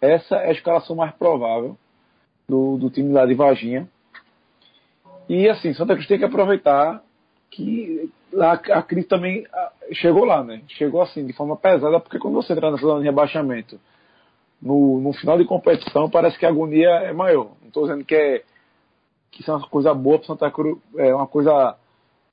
Essa 0.00 0.36
é 0.36 0.48
a 0.48 0.52
escalação 0.52 0.96
mais 0.96 1.14
provável 1.14 1.76
do, 2.48 2.76
do 2.76 2.90
time 2.90 3.12
lá 3.12 3.24
de 3.24 3.34
Varginha. 3.34 3.88
E 5.28 5.48
assim, 5.48 5.72
Santa 5.74 5.94
Cruz 5.94 6.06
tem 6.06 6.18
que 6.18 6.24
aproveitar 6.24 7.02
que 7.50 8.10
a, 8.38 8.52
a 8.52 8.82
crise 8.82 9.06
também 9.06 9.46
chegou 9.92 10.24
lá, 10.24 10.42
né? 10.42 10.62
Chegou 10.68 11.02
assim, 11.02 11.24
de 11.24 11.32
forma 11.32 11.56
pesada, 11.56 12.00
porque 12.00 12.18
quando 12.18 12.34
você 12.34 12.52
entra 12.52 12.70
nessa 12.70 12.84
zona 12.84 13.00
de 13.00 13.06
rebaixamento, 13.06 13.78
no, 14.60 15.00
no 15.00 15.12
final 15.12 15.36
de 15.38 15.44
competição, 15.44 16.08
parece 16.08 16.38
que 16.38 16.46
a 16.46 16.48
agonia 16.48 16.88
é 16.88 17.12
maior. 17.12 17.52
Não 17.60 17.68
estou 17.68 17.84
dizendo 17.84 18.04
que 18.04 18.14
é 18.14 18.44
que 19.30 19.40
isso 19.40 19.50
é 19.50 19.54
uma 19.54 19.66
coisa 19.66 19.94
boa 19.94 20.18
para 20.18 20.26
Santa 20.26 20.50
Cruz, 20.50 20.78
é 20.96 21.14
uma 21.14 21.26
coisa 21.26 21.76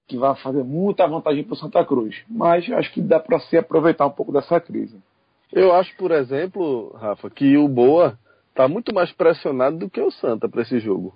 que 0.09 0.17
vai 0.17 0.35
fazer 0.37 0.63
muita 0.63 1.07
vantagem 1.07 1.43
para 1.43 1.55
Santa 1.55 1.85
Cruz. 1.85 2.23
Mas 2.27 2.69
acho 2.69 2.91
que 2.91 2.99
dá 2.99 3.19
para 3.19 3.39
se 3.41 3.55
aproveitar 3.55 4.07
um 4.07 4.11
pouco 4.11 4.33
dessa 4.33 4.59
crise. 4.59 4.97
Eu 5.53 5.71
acho, 5.71 5.95
por 5.95 6.11
exemplo, 6.11 6.91
Rafa, 6.99 7.29
que 7.29 7.55
o 7.55 7.67
Boa 7.67 8.17
está 8.49 8.67
muito 8.67 8.93
mais 8.93 9.11
pressionado 9.11 9.77
do 9.77 9.89
que 9.89 10.01
o 10.01 10.11
Santa 10.11 10.49
para 10.49 10.63
esse 10.63 10.79
jogo. 10.79 11.15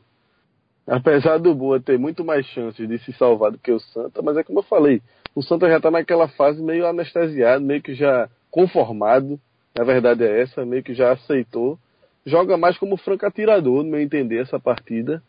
Apesar 0.87 1.39
do 1.39 1.55
Boa 1.55 1.79
ter 1.79 1.97
muito 1.97 2.23
mais 2.23 2.45
chances 2.45 2.87
de 2.87 2.99
se 2.99 3.11
salvar 3.13 3.51
do 3.51 3.57
que 3.57 3.71
o 3.71 3.79
Santa, 3.79 4.21
mas 4.21 4.37
é 4.37 4.43
como 4.43 4.59
eu 4.59 4.63
falei, 4.63 5.01
o 5.35 5.41
Santa 5.41 5.67
já 5.67 5.77
está 5.77 5.89
naquela 5.89 6.27
fase 6.27 6.61
meio 6.61 6.85
anestesiado, 6.85 7.65
meio 7.65 7.81
que 7.81 7.95
já 7.95 8.29
conformado, 8.51 9.39
na 9.75 9.83
verdade 9.83 10.23
é 10.23 10.41
essa, 10.41 10.63
meio 10.63 10.83
que 10.83 10.93
já 10.93 11.11
aceitou. 11.11 11.79
Joga 12.25 12.57
mais 12.57 12.77
como 12.77 12.95
franco 12.95 13.25
atirador, 13.25 13.83
no 13.83 13.89
meu 13.89 14.01
entender, 14.01 14.41
essa 14.41 14.59
partida. 14.59 15.21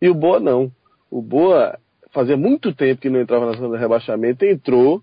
E 0.00 0.08
o 0.08 0.14
Boa 0.14 0.38
não. 0.38 0.70
O 1.10 1.20
Boa 1.20 1.78
fazia 2.18 2.36
muito 2.36 2.74
tempo 2.74 3.00
que 3.00 3.08
não 3.08 3.20
entrava 3.20 3.46
na 3.46 3.52
zona 3.52 3.76
de 3.76 3.80
rebaixamento, 3.80 4.44
entrou 4.44 5.00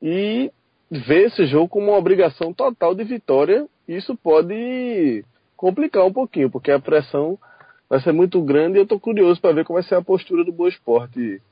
e 0.00 0.50
vê 0.90 1.24
esse 1.24 1.44
jogo 1.44 1.68
como 1.68 1.88
uma 1.88 1.98
obrigação 1.98 2.50
total 2.50 2.94
de 2.94 3.04
vitória. 3.04 3.66
Isso 3.86 4.16
pode 4.16 5.22
complicar 5.54 6.06
um 6.06 6.12
pouquinho, 6.14 6.50
porque 6.50 6.70
a 6.70 6.80
pressão 6.80 7.38
vai 7.90 8.00
ser 8.00 8.12
muito 8.12 8.40
grande 8.40 8.78
e 8.78 8.80
eu 8.80 8.84
estou 8.84 8.98
curioso 8.98 9.38
para 9.38 9.52
ver 9.52 9.66
como 9.66 9.78
vai 9.78 9.86
ser 9.86 9.96
a 9.96 10.02
postura 10.02 10.44
do 10.44 10.50
Boa 10.50 10.70
Esporte 10.70 11.42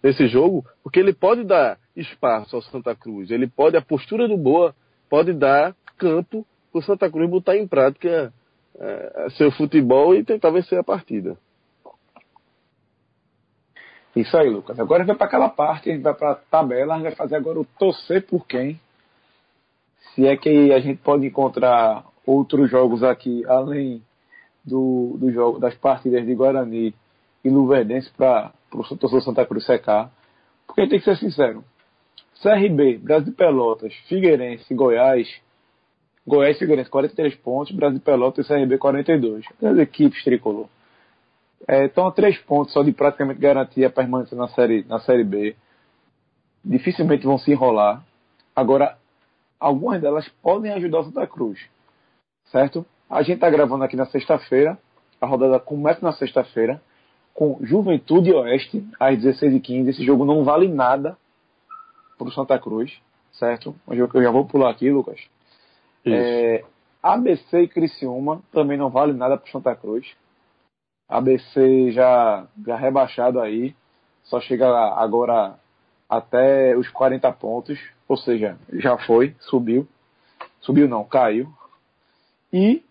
nesse 0.00 0.28
jogo, 0.28 0.64
porque 0.84 1.00
ele 1.00 1.12
pode 1.12 1.42
dar 1.42 1.76
espaço 1.96 2.54
ao 2.54 2.62
Santa 2.62 2.94
Cruz, 2.94 3.32
ele 3.32 3.48
pode, 3.48 3.76
a 3.76 3.82
postura 3.82 4.28
do 4.28 4.36
Boa 4.36 4.72
pode 5.10 5.32
dar 5.32 5.74
campo 5.98 6.46
para 6.70 6.78
o 6.78 6.82
Santa 6.84 7.10
Cruz 7.10 7.28
botar 7.28 7.56
em 7.56 7.66
prática 7.66 8.32
é, 8.78 9.26
seu 9.36 9.50
futebol 9.50 10.14
e 10.14 10.22
tentar 10.22 10.50
vencer 10.50 10.78
a 10.78 10.84
partida. 10.84 11.36
Isso 14.14 14.36
aí, 14.36 14.48
Lucas. 14.48 14.78
Agora 14.78 15.02
a 15.02 15.06
gente 15.06 15.08
vai 15.08 15.16
para 15.16 15.26
aquela 15.26 15.48
parte, 15.48 15.90
a 15.90 15.92
gente 15.92 16.02
vai 16.02 16.14
para 16.14 16.32
a 16.32 16.34
tabela, 16.36 16.94
a 16.94 16.96
gente 16.98 17.06
vai 17.06 17.16
fazer 17.16 17.36
agora 17.36 17.58
o 17.58 17.64
torcer 17.64 18.24
por 18.24 18.46
quem. 18.46 18.80
Se 20.14 20.26
é 20.26 20.36
que 20.36 20.72
a 20.72 20.78
gente 20.78 21.00
pode 21.02 21.26
encontrar 21.26 22.04
outros 22.24 22.70
jogos 22.70 23.02
aqui, 23.02 23.44
além 23.46 24.02
do, 24.64 25.16
do 25.18 25.32
jogo, 25.32 25.58
das 25.58 25.74
partidas 25.74 26.24
de 26.24 26.34
Guarani 26.34 26.94
e 27.44 27.50
Luverdense 27.50 28.10
para 28.16 28.52
o 28.72 28.96
torcedor 28.96 29.22
Santa 29.22 29.44
Cruz 29.44 29.66
secar. 29.66 30.12
Porque 30.66 30.86
tem 30.86 30.98
que 31.00 31.04
ser 31.04 31.16
sincero. 31.16 31.64
CRB, 32.40 32.98
Brasil 32.98 33.30
de 33.30 33.36
Pelotas, 33.36 33.92
Figueirense 34.08 34.72
Goiás. 34.74 35.28
Goiás 36.26 36.56
e 36.56 36.60
Figueirense 36.60 36.88
43 36.88 37.34
pontos, 37.36 37.74
Brasil 37.74 37.98
de 37.98 38.04
Pelotas 38.04 38.46
e 38.46 38.48
CRB 38.48 38.78
42. 38.78 39.44
As 39.60 39.78
equipes 39.78 40.22
tricolor 40.22 40.68
é, 41.66 41.86
estão 41.86 42.06
a 42.06 42.12
três 42.12 42.36
pontos 42.38 42.72
só 42.72 42.82
de 42.82 42.92
praticamente 42.92 43.40
garantir 43.40 43.84
a 43.84 43.90
permanência 43.90 44.36
na 44.36 44.48
série, 44.48 44.84
na 44.84 45.00
série 45.00 45.24
B. 45.24 45.56
Dificilmente 46.64 47.24
vão 47.24 47.38
se 47.38 47.50
enrolar. 47.50 48.04
Agora, 48.54 48.96
algumas 49.58 50.00
delas 50.00 50.28
podem 50.42 50.72
ajudar 50.72 51.00
o 51.00 51.04
Santa 51.04 51.26
Cruz. 51.26 51.58
Certo? 52.46 52.84
A 53.08 53.22
gente 53.22 53.36
está 53.36 53.50
gravando 53.50 53.84
aqui 53.84 53.96
na 53.96 54.06
sexta-feira. 54.06 54.78
A 55.20 55.26
rodada 55.26 55.58
começa 55.58 56.00
na 56.02 56.12
sexta-feira. 56.12 56.80
Com 57.32 57.58
Juventude 57.62 58.32
Oeste, 58.32 58.86
às 59.00 59.18
16h15. 59.18 59.88
Esse 59.88 60.04
jogo 60.04 60.24
não 60.24 60.44
vale 60.44 60.68
nada 60.68 61.16
para 62.18 62.28
o 62.28 62.32
Santa 62.32 62.58
Cruz. 62.58 62.92
Certo? 63.32 63.74
Um 63.88 63.96
jogo 63.96 64.12
que 64.12 64.18
eu 64.18 64.22
já 64.22 64.30
vou 64.30 64.46
pular 64.46 64.70
aqui, 64.70 64.90
Lucas. 64.90 65.20
É, 66.06 66.64
ABC 67.02 67.62
e 67.62 67.68
Criciúma 67.68 68.42
também 68.52 68.76
não 68.76 68.90
vale 68.90 69.12
nada 69.14 69.36
para 69.36 69.48
o 69.48 69.50
Santa 69.50 69.74
Cruz. 69.74 70.06
ABC 71.08 71.92
já, 71.92 72.46
já 72.66 72.76
rebaixado 72.76 73.40
aí, 73.40 73.74
só 74.24 74.40
chega 74.40 74.66
agora 74.94 75.58
até 76.08 76.76
os 76.76 76.88
40 76.88 77.30
pontos, 77.32 77.78
ou 78.08 78.16
seja, 78.16 78.56
já 78.74 78.96
foi, 78.98 79.34
subiu. 79.40 79.86
Subiu 80.60 80.88
não, 80.88 81.04
caiu. 81.04 81.52
E 82.52 82.82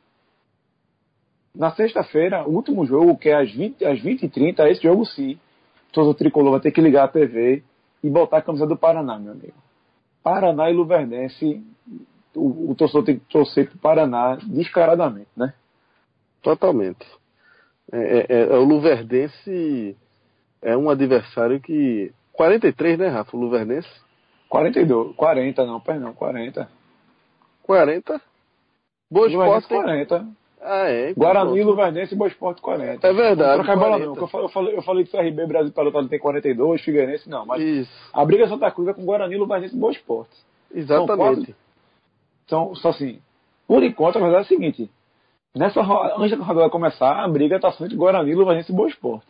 na 1.56 1.72
sexta-feira, 1.72 2.48
o 2.48 2.52
último 2.52 2.86
jogo, 2.86 3.18
que 3.18 3.30
é 3.30 3.36
às 3.36 3.52
20, 3.52 3.86
às 3.86 4.00
20 4.02 4.24
e 4.24 4.30
30 4.30 4.70
esse 4.70 4.84
jogo 4.84 5.06
sim, 5.06 5.40
todo 5.92 6.14
tricolor 6.14 6.52
vai 6.52 6.60
ter 6.60 6.72
que 6.72 6.82
ligar 6.82 7.06
a 7.06 7.08
TV 7.08 7.64
e 8.04 8.10
botar 8.10 8.38
a 8.38 8.42
camisa 8.42 8.66
do 8.66 8.76
Paraná, 8.76 9.18
meu 9.18 9.32
amigo. 9.32 9.54
Paraná 10.24 10.70
e 10.70 10.74
Luverdense, 10.74 11.64
o, 12.36 12.72
o 12.72 12.76
torcedor 12.76 13.04
tem 13.04 13.20
que 13.20 13.26
torcer 13.26 13.70
pro 13.70 13.78
Paraná 13.78 14.38
descaradamente, 14.44 15.30
né? 15.36 15.54
Totalmente. 16.42 17.06
É, 17.92 17.98
é, 17.98 18.26
é, 18.30 18.42
é, 18.44 18.58
o 18.58 18.64
Luverdense 18.64 19.98
é 20.62 20.76
um 20.76 20.90
adversário 20.90 21.60
que. 21.60 22.12
43, 22.32 22.98
né, 22.98 23.08
Rafa? 23.08 23.36
O 23.36 23.40
Luverdense? 23.40 23.90
42. 24.50 25.16
40, 25.16 25.66
não, 25.66 25.80
perdão, 25.80 26.14
40. 26.14 26.70
40? 27.64 28.22
Boa 29.10 29.28
Esporte. 29.28 29.68
40. 29.68 30.28
Ah, 30.66 30.90
é. 30.90 31.12
Então 31.12 31.22
Guarani, 31.22 31.52
pronto. 31.52 31.66
Luverdense 31.66 32.14
e 32.14 32.18
Boa 32.18 32.30
Esporte 32.30 32.62
40. 32.62 33.06
É 33.06 33.14
verdade. 33.14 33.68
Não 33.68 33.78
bola 33.78 34.00
não. 34.00 34.16
Eu 34.16 34.28
falei, 34.50 34.78
eu 34.78 34.82
falei, 34.82 35.04
que 35.04 35.12
CRB 35.12 35.46
Brasil 35.46 35.74
Pelotado 35.74 36.08
tem 36.08 36.20
42, 36.20 36.82
Figueirense 36.82 37.30
não. 37.30 37.46
Mas 37.46 37.62
Isso. 37.62 37.92
a 38.14 38.24
briga 38.24 38.48
Santa 38.48 38.72
Cruz 38.72 38.88
é 38.88 38.94
com 38.94 39.04
Guarani, 39.04 39.36
Luverdense 39.36 39.76
e 39.76 39.80
Boa 39.80 39.92
Esporte. 39.92 40.32
Exatamente. 40.74 41.54
Então, 42.46 42.74
só 42.76 42.90
assim, 42.90 43.20
por 43.68 43.84
enquanto 43.84 44.18
a 44.18 44.22
verdade 44.22 44.44
é 44.44 44.46
a 44.46 44.48
seguinte. 44.48 44.90
Nessa, 45.56 45.82
antes 46.18 46.38
da 46.38 46.44
rodada 46.44 46.70
começar, 46.70 47.24
a 47.24 47.28
briga 47.28 47.58
está 47.58 47.72
sendo 47.72 47.90
de 47.90 47.96
Guarani, 47.96 48.34
Luverdense 48.34 48.72
e 48.72 48.76
Boa 48.76 48.90
Esporte. 48.90 49.26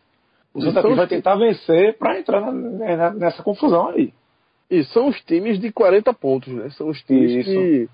O 0.54 0.62
Santa 0.62 0.82
Cruz 0.82 0.96
vai 0.96 1.08
tentar 1.08 1.36
vencer 1.36 1.98
para 1.98 2.20
entrar 2.20 2.40
na, 2.40 2.96
na, 2.96 3.14
nessa 3.14 3.44
confusão 3.44 3.90
aí. 3.90 4.14
E 4.70 4.84
são 4.86 5.08
os 5.08 5.20
times 5.22 5.60
de 5.60 5.72
40 5.72 6.14
pontos, 6.14 6.54
né? 6.54 6.70
São 6.72 6.90
os 6.90 7.02
times 7.04 7.32
Isso. 7.32 7.50
que 7.50 7.90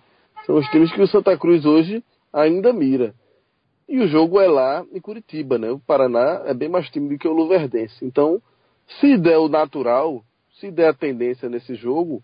são 0.46 0.58
os 0.58 0.68
times 0.68 0.92
que 0.92 1.02
o 1.02 1.08
Santa 1.08 1.36
Cruz 1.38 1.66
hoje 1.66 2.04
ainda 2.32 2.72
mira. 2.72 3.16
E 3.88 4.00
o 4.00 4.08
jogo 4.08 4.40
é 4.40 4.48
lá 4.48 4.86
em 4.94 5.02
Curitiba, 5.02 5.58
né? 5.58 5.72
O 5.72 5.80
Paraná 5.80 6.44
é 6.46 6.54
bem 6.54 6.70
mais 6.70 6.88
time 6.90 7.10
do 7.10 7.18
que 7.18 7.28
o 7.28 7.34
Luverdense. 7.34 8.06
Então, 8.06 8.40
se 9.00 9.18
der 9.18 9.40
o 9.40 9.50
natural, 9.50 10.24
se 10.60 10.70
der 10.70 10.90
a 10.90 10.94
tendência 10.94 11.50
nesse 11.50 11.74
jogo, 11.74 12.22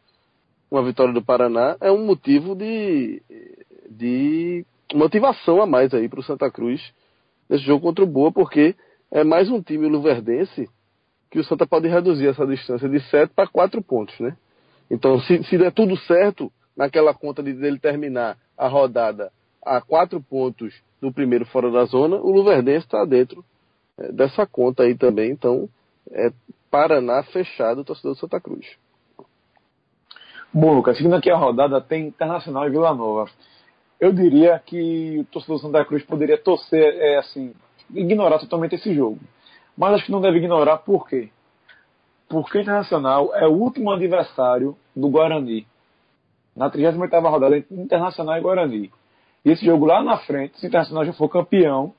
uma 0.70 0.84
vitória 0.84 1.14
do 1.14 1.24
Paraná 1.24 1.76
é 1.82 1.92
um 1.92 2.06
motivo 2.06 2.54
de, 2.56 3.24
de 3.90 4.66
motivação 4.96 5.62
a 5.62 5.66
mais 5.66 5.94
aí 5.94 6.08
para 6.08 6.20
o 6.20 6.24
Santa 6.24 6.50
Cruz 6.50 6.82
nesse 7.50 7.64
jogo 7.64 7.82
contra 7.82 8.04
o 8.04 8.08
Boa, 8.08 8.32
porque 8.32 8.76
é 9.12 9.24
mais 9.24 9.50
um 9.50 9.62
time 9.62 9.88
luverdense 9.88 10.70
que 11.30 11.40
o 11.40 11.44
Santa 11.44 11.68
pode 11.68 11.88
reduzir 11.88 12.28
essa 12.28 12.48
distância 12.48 12.88
de 12.88 13.00
7 13.10 13.34
para 13.36 13.48
4 13.48 13.82
pontos, 13.82 14.18
né? 14.20 14.36
Então, 14.90 15.20
se, 15.20 15.44
se 15.44 15.58
der 15.58 15.72
tudo 15.72 15.98
certo 15.98 16.52
naquela 16.76 17.14
conta 17.14 17.44
de 17.44 17.54
dele 17.54 17.80
terminar 17.80 18.38
a 18.58 18.68
rodada 18.68 19.32
a 19.64 19.82
4 19.82 20.22
pontos 20.22 20.74
do 21.02 21.12
primeiro 21.12 21.46
fora 21.46 21.70
da 21.72 21.86
zona, 21.86 22.16
o 22.18 22.32
Luverdense 22.32 22.86
está 22.86 23.04
dentro 23.04 23.44
é, 23.98 24.12
dessa 24.12 24.46
conta 24.46 24.84
aí 24.84 24.96
também. 24.96 25.32
Então, 25.32 25.68
é 26.12 26.32
Paraná 26.72 27.24
fechado, 27.24 27.84
torcedor 27.84 28.14
do 28.14 28.20
Santa 28.20 28.40
Cruz. 28.40 28.66
Bom, 30.54 30.74
Lucas, 30.74 30.98
seguindo 30.98 31.16
aqui 31.16 31.30
a 31.30 31.36
rodada, 31.36 31.82
tem 31.82 32.08
Internacional 32.08 32.68
e 32.68 32.70
Vila 32.70 32.94
Nova 32.94 33.30
eu 34.00 34.12
diria 34.12 34.62
que 34.66 35.20
o 35.20 35.26
torcedor 35.26 35.58
do 35.58 35.62
Santa 35.62 35.86
Cruz 35.86 36.04
poderia 36.04 36.38
torcer, 36.38 36.96
é, 36.98 37.18
assim, 37.18 37.54
ignorar 37.94 38.40
totalmente 38.40 38.76
esse 38.76 38.94
jogo. 38.94 39.20
Mas 39.78 39.94
acho 39.94 40.06
que 40.06 40.12
não 40.12 40.22
deve 40.22 40.38
ignorar 40.38 40.78
por 40.78 41.08
quê? 41.08 41.30
Porque 42.28 42.58
o 42.58 42.62
Internacional 42.62 43.34
é 43.36 43.48
o 43.48 43.52
último 43.52 43.92
adversário 43.92 44.76
do 44.96 45.10
Guarani. 45.10 45.68
Na 46.56 46.70
38 46.70 47.20
rodada, 47.20 47.58
Internacional 47.70 48.38
e 48.38 48.42
Guarani. 48.42 48.92
E 49.44 49.52
esse 49.52 49.66
jogo 49.66 49.86
lá 49.86 50.02
na 50.02 50.18
frente, 50.20 50.58
se 50.60 50.66
o 50.66 50.68
Internacional 50.68 51.06
já 51.06 51.14
for 51.14 51.30
campeão, 51.30 51.94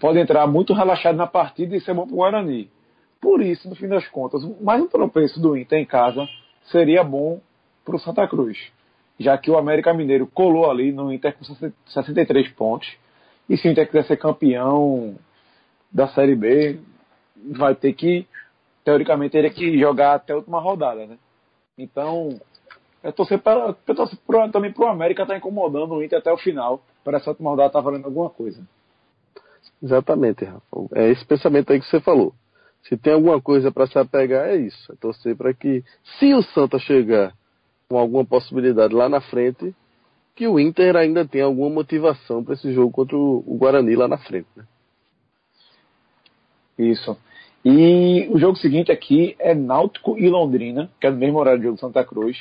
pode 0.00 0.18
entrar 0.18 0.46
muito 0.46 0.72
relaxado 0.72 1.16
na 1.16 1.26
partida 1.26 1.76
e 1.76 1.80
ser 1.80 1.94
bom 1.94 2.06
para 2.06 2.14
o 2.14 2.16
Guarani. 2.18 2.70
Por 3.20 3.40
isso, 3.40 3.68
no 3.68 3.74
fim 3.74 3.88
das 3.88 4.06
contas, 4.08 4.42
mais 4.60 4.82
um 4.82 4.86
tropeço 4.86 5.40
do 5.40 5.56
Inter 5.56 5.78
em 5.78 5.86
casa 5.86 6.28
seria 6.70 7.02
bom 7.02 7.40
para 7.84 7.96
o 7.96 7.98
Santa 7.98 8.26
Cruz 8.28 8.72
já 9.18 9.38
que 9.38 9.50
o 9.50 9.56
América 9.56 9.94
Mineiro 9.94 10.26
colou 10.26 10.70
ali 10.70 10.92
no 10.92 11.12
Inter 11.12 11.36
com 11.36 11.44
63 11.86 12.48
pontos. 12.52 12.88
E 13.48 13.56
se 13.56 13.68
o 13.68 13.70
Inter 13.70 13.86
quiser 13.86 14.04
ser 14.04 14.16
campeão 14.16 15.16
da 15.92 16.08
Série 16.08 16.34
B, 16.34 16.80
vai 17.36 17.74
ter 17.74 17.92
que, 17.92 18.26
teoricamente, 18.84 19.32
teria 19.32 19.50
que 19.50 19.78
jogar 19.78 20.14
até 20.14 20.32
a 20.32 20.36
última 20.36 20.60
rodada, 20.60 21.06
né? 21.06 21.18
Então, 21.76 22.40
eu 23.02 23.12
torcer, 23.12 23.38
pra, 23.38 23.74
eu 23.86 23.94
torcer 23.94 24.18
pra, 24.26 24.48
também 24.48 24.72
o 24.76 24.84
América 24.86 25.22
estar 25.22 25.34
tá 25.34 25.38
incomodando 25.38 25.94
o 25.94 26.02
Inter 26.02 26.18
até 26.18 26.32
o 26.32 26.38
final, 26.38 26.82
para 27.04 27.18
essa 27.18 27.30
última 27.30 27.50
rodada 27.50 27.68
estar 27.68 27.80
tá 27.80 27.84
valendo 27.84 28.06
alguma 28.06 28.30
coisa. 28.30 28.66
Exatamente, 29.82 30.44
Rafa. 30.44 30.62
É 30.94 31.10
esse 31.10 31.24
pensamento 31.24 31.72
aí 31.72 31.80
que 31.80 31.86
você 31.86 32.00
falou. 32.00 32.32
Se 32.84 32.96
tem 32.96 33.12
alguma 33.12 33.40
coisa 33.40 33.70
para 33.70 33.86
se 33.86 33.98
apegar, 33.98 34.48
é 34.48 34.56
isso. 34.56 34.92
É 34.92 34.96
torcer 34.96 35.36
para 35.36 35.52
que, 35.54 35.84
se 36.18 36.34
o 36.34 36.42
Santa 36.42 36.78
chegar 36.78 37.34
com 37.94 38.00
alguma 38.00 38.24
possibilidade 38.24 38.92
lá 38.92 39.08
na 39.08 39.20
frente, 39.20 39.72
que 40.34 40.48
o 40.48 40.58
Inter 40.58 40.96
ainda 40.96 41.24
tenha 41.24 41.44
alguma 41.44 41.70
motivação 41.70 42.42
para 42.42 42.54
esse 42.54 42.72
jogo 42.72 42.90
contra 42.90 43.16
o 43.16 43.56
Guarani 43.56 43.94
lá 43.94 44.08
na 44.08 44.18
frente. 44.18 44.48
Né? 44.56 44.64
Isso. 46.76 47.16
E 47.64 48.26
o 48.32 48.36
jogo 48.36 48.56
seguinte 48.56 48.90
aqui 48.90 49.36
é 49.38 49.54
Náutico 49.54 50.18
e 50.18 50.28
Londrina, 50.28 50.90
que 51.00 51.06
é 51.06 51.10
do 51.12 51.16
mesmo 51.16 51.38
horário 51.38 51.60
do 51.60 51.66
jogo 51.66 51.78
Santa 51.78 52.04
Cruz. 52.04 52.36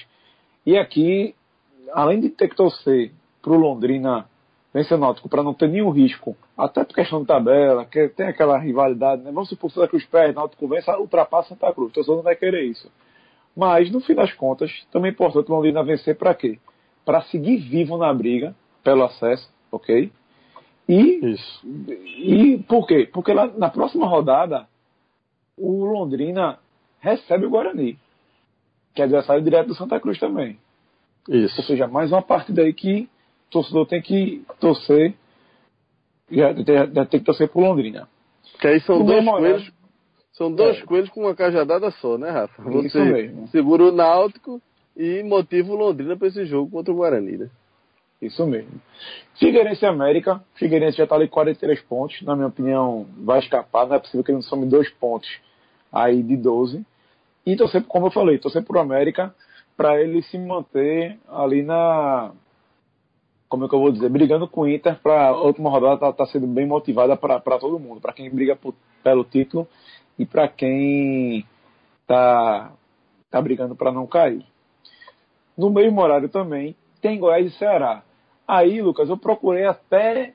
E 0.66 0.76
aqui, 0.76 1.36
além 1.92 2.20
de 2.20 2.30
ter 2.30 2.48
que 2.48 2.56
torcer 2.56 3.12
para 3.40 3.54
o 3.54 3.56
Londrina 3.56 4.28
vencer 4.74 4.98
o 4.98 5.00
Náutico 5.00 5.30
para 5.30 5.44
não 5.44 5.54
ter 5.54 5.70
nenhum 5.70 5.92
risco, 5.92 6.36
até 6.58 6.84
por 6.84 6.96
questão 6.96 7.22
de 7.22 7.28
tabela, 7.28 7.86
que 7.86 8.10
tem 8.10 8.26
aquela 8.26 8.58
rivalidade, 8.58 9.22
né? 9.22 9.32
Vamos 9.32 9.50
supor 9.50 9.70
que 9.70 9.76
Santa 9.76 9.88
Cruz 9.88 10.04
perde, 10.08 10.34
Náutico 10.34 10.68
vence, 10.68 10.90
ultrapassa 10.94 11.50
Santa 11.50 11.72
Cruz. 11.72 11.92
O 11.92 11.94
torcedor 11.94 12.16
não 12.16 12.24
vai 12.24 12.36
querer 12.36 12.64
isso. 12.64 12.92
Mas, 13.56 13.92
no 13.92 14.00
fim 14.02 14.16
das 14.16 14.34
contas, 14.34 14.72
também 14.92 15.10
é 15.10 15.14
importante 15.14 15.52
o 15.52 15.56
Londrina 15.56 15.84
vencer 15.84 16.18
para 16.18 16.34
quê? 16.34 16.60
Para 17.06 17.22
seguir 17.24 17.58
vivo 17.58 17.98
na 17.98 18.14
briga 18.14 18.56
pelo 18.84 19.04
acesso, 19.04 19.48
ok? 19.72 20.12
E, 20.90 21.34
Isso. 21.34 21.68
e 22.18 22.58
por 22.68 22.88
quê? 22.88 23.10
Porque 23.12 23.32
lá, 23.34 23.48
na 23.48 23.70
próxima 23.70 24.08
rodada, 24.08 24.68
o 25.58 25.86
Londrina 25.86 26.60
recebe 27.00 27.46
o 27.46 27.50
Guarani, 27.50 27.98
que 28.94 29.02
é 29.02 29.06
adversário 29.06 29.44
direto 29.44 29.68
do 29.68 29.76
Santa 29.76 30.00
Cruz 30.00 30.20
também. 30.20 30.58
Isso. 31.30 31.62
Ou 31.62 31.68
seja, 31.68 31.88
mais 31.88 32.12
uma 32.12 32.22
partida 32.22 32.64
aí 32.64 32.74
que 32.74 33.04
o 33.48 33.52
torcedor 33.52 33.86
tem 33.86 34.02
que 34.02 34.44
torcer, 34.60 35.14
já, 36.30 36.54
já, 36.54 36.86
já 36.88 37.06
tem 37.06 37.20
que 37.20 37.26
torcer 37.26 37.48
pro 37.50 37.62
Londrina. 37.62 38.10
Que 38.60 38.68
aí 38.68 38.82
são 38.82 39.06
dois 39.06 39.24
coelhos, 39.24 39.72
são 40.34 40.52
dois 40.52 40.80
é. 40.80 40.82
coelhos 40.82 41.10
com 41.10 41.22
uma 41.22 41.36
cajadada 41.36 41.92
só, 41.92 42.18
né, 42.18 42.30
Rafa? 42.30 42.62
Você 42.64 42.88
Isso 42.88 43.00
mesmo. 43.00 43.48
segura 43.50 43.84
o 43.84 43.92
Náutico 43.92 44.62
e 44.98 45.22
motiva 45.24 45.72
o 45.72 45.76
Londrina 45.76 46.18
para 46.18 46.28
esse 46.28 46.46
jogo 46.46 46.72
contra 46.72 46.92
o 46.92 46.98
Guarani, 46.98 47.38
né? 47.38 47.50
Isso 48.22 48.46
mesmo. 48.48 48.82
Figueirense 49.38 49.86
América. 49.86 50.44
Figueirense 50.56 50.98
já 50.98 51.04
está 51.04 51.16
ali 51.16 51.28
43 51.28 51.82
pontos. 51.82 52.22
Na 52.22 52.36
minha 52.36 52.48
opinião, 52.48 53.06
vai 53.18 53.40
escapar. 53.40 53.86
Não 53.86 53.96
é 53.96 54.00
possível 54.00 54.24
que 54.24 54.32
ele 54.32 54.38
não 54.38 54.42
some 54.44 54.66
dois 54.66 54.90
pontos 54.92 55.30
aí 55.92 56.24
de 56.24 56.38
12. 56.38 56.84
E 57.46 57.56
torcer, 57.58 57.84
como 57.84 58.08
eu 58.08 58.12
falei, 58.12 58.38
torcer 58.38 58.64
por 58.64 58.78
América 58.78 59.36
para 59.76 60.02
ele 60.02 60.22
se 60.24 60.38
manter 60.38 61.20
ali 61.28 61.62
na. 61.64 62.32
Como 63.50 63.66
é 63.66 63.68
que 63.68 63.76
eu 63.76 63.80
vou 63.80 63.92
dizer? 63.92 64.10
Brigando 64.10 64.48
com 64.48 64.62
o 64.62 64.70
Inter 64.70 64.98
para 65.04 65.28
a 65.28 65.42
última 65.42 65.70
rodada 65.70 65.98
tá, 65.98 66.14
tá, 66.14 66.26
sendo 66.26 66.48
bem 66.48 66.66
motivada 66.66 67.18
para 67.18 67.60
todo 67.60 67.78
mundo. 67.78 68.00
Para 68.00 68.14
quem 68.14 68.30
briga 68.30 68.56
por, 68.56 68.74
pelo 69.04 69.24
título 69.26 69.68
e 70.18 70.26
para 70.26 70.48
quem 70.48 71.46
tá, 72.06 72.72
tá 73.30 73.42
brigando 73.42 73.76
para 73.76 73.92
não 73.92 74.08
cair. 74.08 74.46
No 75.58 75.70
mesmo 75.70 76.02
horário 76.02 76.30
também 76.30 76.76
tem 77.02 77.20
Goiás 77.20 77.46
e 77.46 77.58
Ceará. 77.58 78.04
Aí, 78.48 78.82
Lucas, 78.82 79.10
eu 79.10 79.18
procurei 79.18 79.66
até 79.66 80.34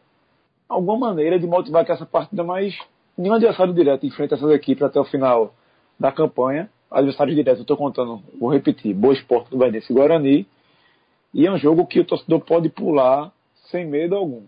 alguma 0.68 1.08
maneira 1.08 1.38
de 1.38 1.46
motivar 1.46 1.84
que 1.84 1.92
essa 1.92 2.06
partida, 2.06 2.44
mas 2.44 2.76
nenhum 3.16 3.34
adversário 3.34 3.72
direto 3.72 4.06
enfrenta 4.06 4.34
essas 4.34 4.50
equipes 4.50 4.82
até 4.82 5.00
o 5.00 5.04
final 5.04 5.54
da 5.98 6.12
campanha. 6.12 6.70
Adversário 6.90 7.34
direto, 7.34 7.58
eu 7.58 7.62
estou 7.62 7.76
contando, 7.76 8.22
vou 8.38 8.50
repetir, 8.50 8.94
Boa 8.94 9.12
Esporte 9.12 9.50
do 9.50 9.58
Verdense 9.58 9.92
e 9.92 9.94
Guarani. 9.94 10.46
E 11.34 11.46
é 11.46 11.50
um 11.50 11.58
jogo 11.58 11.86
que 11.86 12.00
o 12.00 12.04
torcedor 12.04 12.40
pode 12.40 12.70
pular 12.70 13.32
sem 13.70 13.86
medo 13.86 14.16
algum. 14.16 14.44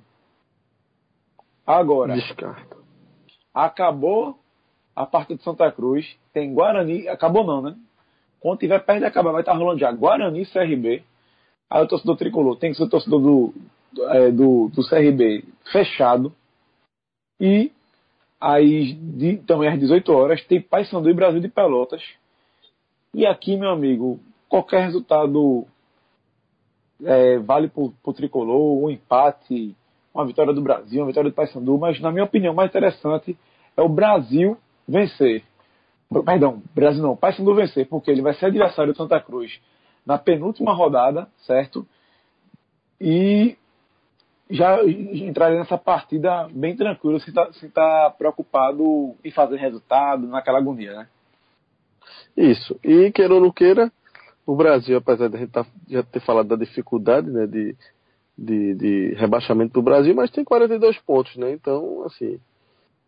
Agora, 1.66 2.14
Descarto. 2.14 2.78
acabou 3.52 4.39
a 5.02 5.06
partida 5.06 5.38
de 5.38 5.44
Santa 5.44 5.70
Cruz, 5.72 6.06
tem 6.32 6.52
Guarani, 6.52 7.08
acabou 7.08 7.42
não, 7.44 7.62
né? 7.62 7.74
Quando 8.38 8.58
tiver 8.58 8.78
perto 8.80 9.00
de 9.00 9.06
acabar, 9.06 9.32
vai 9.32 9.40
estar 9.40 9.54
rolando 9.54 9.80
já 9.80 9.90
Guarani 9.90 10.44
CRB. 10.44 11.02
Aí 11.70 11.82
o 11.82 11.88
torcedor 11.88 12.16
tricolor 12.16 12.56
tem 12.56 12.70
que 12.70 12.76
ser 12.76 12.84
o 12.84 12.88
torcedor 12.88 13.20
do, 13.20 13.54
é, 14.10 14.30
do, 14.30 14.68
do 14.68 14.86
CRB 14.86 15.44
fechado. 15.72 16.34
E 17.40 17.72
aí, 18.38 18.92
de, 18.92 19.38
também 19.38 19.70
às 19.70 19.78
18 19.78 20.12
horas, 20.12 20.44
tem 20.44 20.60
Paysandu 20.60 21.08
e 21.08 21.14
Brasil 21.14 21.40
de 21.40 21.48
Pelotas. 21.48 22.02
E 23.14 23.24
aqui, 23.24 23.56
meu 23.56 23.70
amigo, 23.70 24.20
qualquer 24.48 24.84
resultado 24.84 25.66
é, 27.02 27.38
vale 27.38 27.68
para 27.68 27.82
o 27.82 28.12
tricolor, 28.12 28.84
um 28.84 28.90
empate, 28.90 29.74
uma 30.12 30.26
vitória 30.26 30.52
do 30.52 30.60
Brasil, 30.60 31.00
uma 31.00 31.06
vitória 31.06 31.30
do 31.30 31.34
Paysandu, 31.34 31.78
mas 31.78 31.98
na 32.00 32.12
minha 32.12 32.24
opinião, 32.24 32.52
mais 32.52 32.68
interessante 32.68 33.36
é 33.76 33.82
o 33.82 33.88
Brasil 33.88 34.58
vencer. 34.88 35.42
Perdão, 36.24 36.62
Brasil 36.74 37.02
não, 37.02 37.16
Paysandu 37.16 37.54
vencer, 37.54 37.86
porque 37.86 38.10
ele 38.10 38.22
vai 38.22 38.34
ser 38.34 38.46
adversário 38.46 38.92
do 38.92 38.96
Santa 38.96 39.20
Cruz 39.20 39.60
na 40.04 40.18
penúltima 40.18 40.72
rodada, 40.74 41.28
certo? 41.46 41.86
E 43.00 43.56
já 44.50 44.82
entraria 44.84 45.58
nessa 45.58 45.78
partida 45.78 46.48
bem 46.50 46.76
tranquilo, 46.76 47.20
se 47.20 47.30
está 47.30 47.48
tá 47.72 48.10
preocupado 48.10 49.14
em 49.24 49.30
fazer 49.30 49.56
resultado, 49.56 50.26
naquela 50.26 50.58
agonia, 50.58 50.92
né? 50.92 51.08
Isso. 52.36 52.78
E 52.82 53.12
queira 53.12 53.34
ou 53.34 53.40
não 53.40 53.52
queira, 53.52 53.92
o 54.44 54.56
Brasil, 54.56 54.98
apesar 54.98 55.28
de 55.28 55.36
a 55.36 55.40
gente 55.40 55.52
tá, 55.52 55.64
já 55.88 56.02
ter 56.02 56.20
falado 56.20 56.48
da 56.48 56.56
dificuldade 56.56 57.30
né, 57.30 57.46
de, 57.46 57.76
de, 58.36 58.74
de 58.74 59.14
rebaixamento 59.14 59.74
do 59.74 59.82
Brasil, 59.82 60.14
mas 60.14 60.30
tem 60.30 60.44
42 60.44 60.98
pontos, 60.98 61.36
né? 61.36 61.52
Então, 61.52 62.02
assim, 62.04 62.40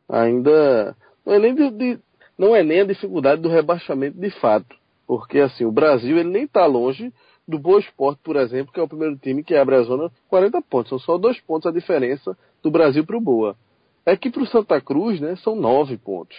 ainda 0.08 0.96
não 1.24 1.34
é 1.34 1.38
nem, 1.38 1.54
de, 1.54 1.70
de, 1.70 1.98
não 2.36 2.54
é 2.54 2.62
nem 2.62 2.80
a 2.80 2.84
dificuldade 2.84 3.40
do 3.40 3.48
rebaixamento 3.48 4.18
de 4.18 4.30
fato. 4.30 4.76
Porque 5.06 5.40
assim, 5.40 5.64
o 5.64 5.72
Brasil 5.72 6.18
ele 6.18 6.30
nem 6.30 6.44
está 6.44 6.64
longe 6.66 7.12
do 7.46 7.58
Boa 7.58 7.80
Esporte, 7.80 8.20
por 8.22 8.36
exemplo, 8.36 8.72
que 8.72 8.80
é 8.80 8.82
o 8.82 8.88
primeiro 8.88 9.16
time 9.16 9.42
que 9.42 9.54
abre 9.54 9.76
a 9.76 9.82
zona 9.82 10.10
40 10.28 10.62
pontos. 10.62 10.90
São 10.90 10.98
só 10.98 11.18
dois 11.18 11.40
pontos 11.40 11.66
a 11.66 11.72
diferença 11.72 12.36
do 12.62 12.70
Brasil 12.70 13.04
para 13.04 13.16
o 13.16 13.20
Boa. 13.20 13.56
É 14.04 14.16
que 14.16 14.30
para 14.30 14.42
o 14.42 14.46
Santa 14.46 14.80
Cruz, 14.80 15.20
né, 15.20 15.36
são 15.36 15.54
nove 15.54 15.96
pontos. 15.96 16.36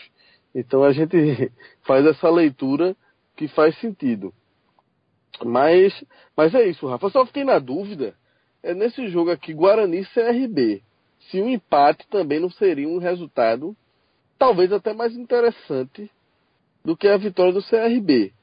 Então 0.53 0.83
a 0.83 0.91
gente 0.91 1.51
faz 1.83 2.05
essa 2.05 2.29
leitura 2.29 2.95
que 3.35 3.47
faz 3.47 3.77
sentido. 3.79 4.33
Mas, 5.43 6.03
mas 6.35 6.53
é 6.53 6.67
isso, 6.67 6.87
Rafa. 6.87 7.09
Só 7.09 7.25
fiquei 7.25 7.43
na 7.43 7.59
dúvida. 7.59 8.13
É 8.61 8.73
nesse 8.73 9.07
jogo 9.07 9.31
aqui, 9.31 9.53
Guarani 9.53 10.05
CRB. 10.05 10.81
Se 11.29 11.41
um 11.41 11.49
empate 11.49 12.07
também 12.09 12.39
não 12.39 12.49
seria 12.49 12.87
um 12.87 12.97
resultado 12.97 13.75
talvez 14.43 14.73
até 14.73 14.93
mais 14.93 15.15
interessante 15.15 16.11
do 16.83 16.97
que 16.97 17.07
a 17.07 17.15
vitória 17.15 17.53
do 17.53 17.63
CRB. 17.63 18.33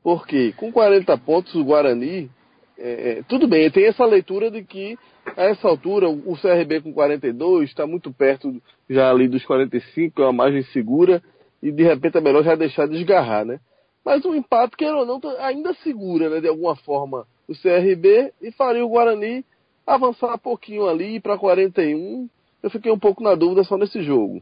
Porque 0.00 0.52
com 0.52 0.70
40 0.70 1.18
pontos 1.18 1.52
o 1.56 1.64
Guarani, 1.64 2.30
é, 2.78 3.18
é, 3.18 3.22
tudo 3.24 3.48
bem, 3.48 3.68
tem 3.68 3.86
essa 3.86 4.04
leitura 4.04 4.48
de 4.48 4.62
que 4.62 4.96
a 5.36 5.42
essa 5.42 5.66
altura 5.66 6.08
o 6.08 6.36
CRB 6.40 6.82
com 6.82 6.92
42 6.92 7.68
está 7.68 7.84
muito 7.84 8.12
perto 8.12 8.62
já 8.88 9.10
ali 9.10 9.26
dos 9.26 9.44
45, 9.44 10.22
é 10.22 10.24
uma 10.24 10.32
margem 10.32 10.62
segura, 10.66 11.20
e 11.60 11.72
de 11.72 11.82
repente 11.82 12.16
é 12.16 12.20
melhor 12.20 12.44
já 12.44 12.54
deixar 12.54 12.86
desgarrar, 12.86 13.44
né? 13.44 13.58
Mas 14.04 14.24
o 14.24 14.36
empate, 14.36 14.76
queira 14.76 14.98
ou 14.98 15.04
não, 15.04 15.20
ainda 15.40 15.74
segura, 15.82 16.30
né, 16.30 16.40
de 16.40 16.46
alguma 16.46 16.76
forma, 16.76 17.26
o 17.48 17.54
CRB 17.54 18.32
e 18.40 18.52
faria 18.52 18.86
o 18.86 18.88
Guarani 18.88 19.44
avançar 19.84 20.32
um 20.32 20.38
pouquinho 20.38 20.86
ali 20.86 21.18
para 21.18 21.36
41. 21.36 22.28
Eu 22.62 22.70
fiquei 22.70 22.92
um 22.92 22.98
pouco 23.00 23.20
na 23.20 23.34
dúvida 23.34 23.64
só 23.64 23.76
nesse 23.76 24.00
jogo. 24.00 24.40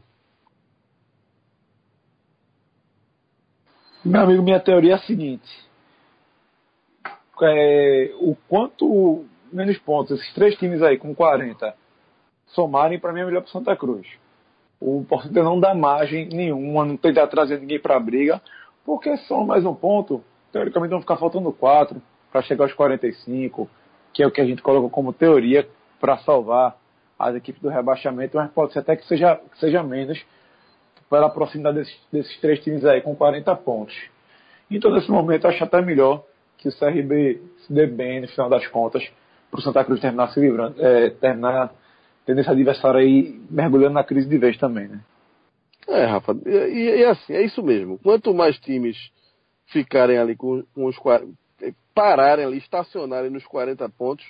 Meu 4.05 4.19
amigo, 4.19 4.43
minha 4.43 4.59
teoria 4.59 4.91
é 4.91 4.95
a 4.95 4.99
seguinte. 4.99 5.49
É, 7.41 8.11
o 8.19 8.35
quanto 8.49 9.23
menos 9.51 9.77
pontos 9.77 10.19
esses 10.19 10.33
três 10.33 10.55
times 10.57 10.81
aí 10.81 10.97
com 10.97 11.15
40 11.15 11.73
somarem, 12.47 12.99
para 12.99 13.13
mim 13.13 13.21
é 13.21 13.25
melhor 13.25 13.41
para 13.41 13.51
Santa 13.51 13.75
Cruz. 13.77 14.05
O 14.79 15.05
Portugal 15.07 15.45
não 15.45 15.57
dá 15.57 15.73
margem 15.73 16.27
nenhuma, 16.27 16.83
não 16.83 16.97
tentar 16.97 17.27
trazer 17.27 17.61
ninguém 17.61 17.79
para 17.79 17.95
a 17.95 17.99
briga, 17.99 18.41
porque 18.85 19.15
só 19.19 19.41
mais 19.45 19.65
um 19.65 19.73
ponto, 19.73 20.21
teoricamente 20.51 20.91
vão 20.91 21.01
ficar 21.01 21.15
faltando 21.15 21.51
quatro 21.53 22.01
para 22.29 22.41
chegar 22.41 22.65
aos 22.65 22.73
45, 22.73 23.69
que 24.11 24.21
é 24.21 24.27
o 24.27 24.31
que 24.31 24.41
a 24.41 24.45
gente 24.45 24.61
coloca 24.61 24.89
como 24.89 25.13
teoria 25.13 25.65
para 26.01 26.17
salvar 26.17 26.75
as 27.17 27.35
equipes 27.35 27.61
do 27.61 27.69
rebaixamento, 27.69 28.35
mas 28.35 28.51
pode 28.51 28.73
ser 28.73 28.79
até 28.79 28.97
que 28.97 29.07
seja, 29.07 29.39
que 29.49 29.59
seja 29.59 29.81
menos, 29.81 30.21
pela 31.09 31.29
proximidade 31.29 31.77
desses, 31.77 31.99
desses 32.11 32.39
três 32.39 32.59
times 32.61 32.83
aí 32.85 33.01
com 33.01 33.15
40 33.15 33.55
pontos. 33.57 33.95
Então, 34.69 34.91
nesse 34.91 35.09
momento, 35.09 35.47
acho 35.47 35.63
até 35.63 35.81
melhor 35.81 36.23
que 36.57 36.67
o 36.67 36.71
CRB 36.71 37.41
se 37.65 37.73
dê 37.73 37.85
bem 37.85 38.21
no 38.21 38.27
final 38.27 38.49
das 38.49 38.65
contas, 38.67 39.03
para 39.51 39.59
o 39.59 39.61
Santa 39.61 39.83
Cruz 39.83 39.99
terminar 39.99 40.29
se 40.29 40.39
livrando, 40.39 40.83
é, 40.83 41.09
terminar 41.11 41.71
tendo 42.25 42.39
esse 42.39 42.49
adversário 42.49 42.99
aí 42.99 43.39
mergulhando 43.49 43.93
na 43.93 44.03
crise 44.03 44.27
de 44.27 44.37
vez 44.37 44.57
também, 44.57 44.87
né? 44.87 44.99
É, 45.87 46.05
Rafa, 46.05 46.35
e, 46.45 46.99
e 46.99 47.03
assim, 47.03 47.33
é 47.33 47.43
isso 47.43 47.61
mesmo. 47.61 47.99
Quanto 47.99 48.33
mais 48.33 48.57
times 48.59 48.97
ficarem 49.67 50.17
ali 50.17 50.35
com, 50.35 50.63
com 50.73 50.85
os 50.85 50.95
pararem 51.93 52.45
ali, 52.45 52.57
estacionarem 52.57 53.29
nos 53.29 53.45
40 53.45 53.87
pontos, 53.89 54.25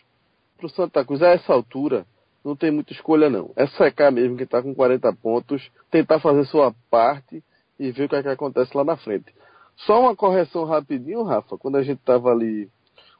para 0.57 0.65
o 0.65 0.69
Santa 0.69 1.05
Cruz, 1.05 1.21
a 1.21 1.29
essa 1.29 1.53
altura, 1.53 2.05
não 2.43 2.55
tem 2.55 2.71
muita 2.71 2.93
escolha 2.93 3.29
não. 3.29 3.51
É 3.55 3.65
secar 3.67 4.11
mesmo 4.11 4.35
que 4.37 4.43
está 4.43 4.61
com 4.61 4.75
40 4.75 5.13
pontos, 5.13 5.71
tentar 5.89 6.19
fazer 6.19 6.45
sua 6.45 6.73
parte 6.89 7.43
e, 7.79 7.91
ver 7.91 8.05
o 8.05 8.09
que, 8.09 8.15
é 8.15 8.23
que 8.23 8.29
acontece 8.29 8.75
lá 8.75 8.83
na 8.83 8.97
frente. 8.97 9.33
Só 9.77 10.01
uma 10.01 10.15
correção 10.15 10.65
rapidinho, 10.65 11.23
Rafa, 11.23 11.57
quando 11.57 11.77
a 11.77 11.83
gente 11.83 11.99
estava 11.99 12.31
ali, 12.31 12.69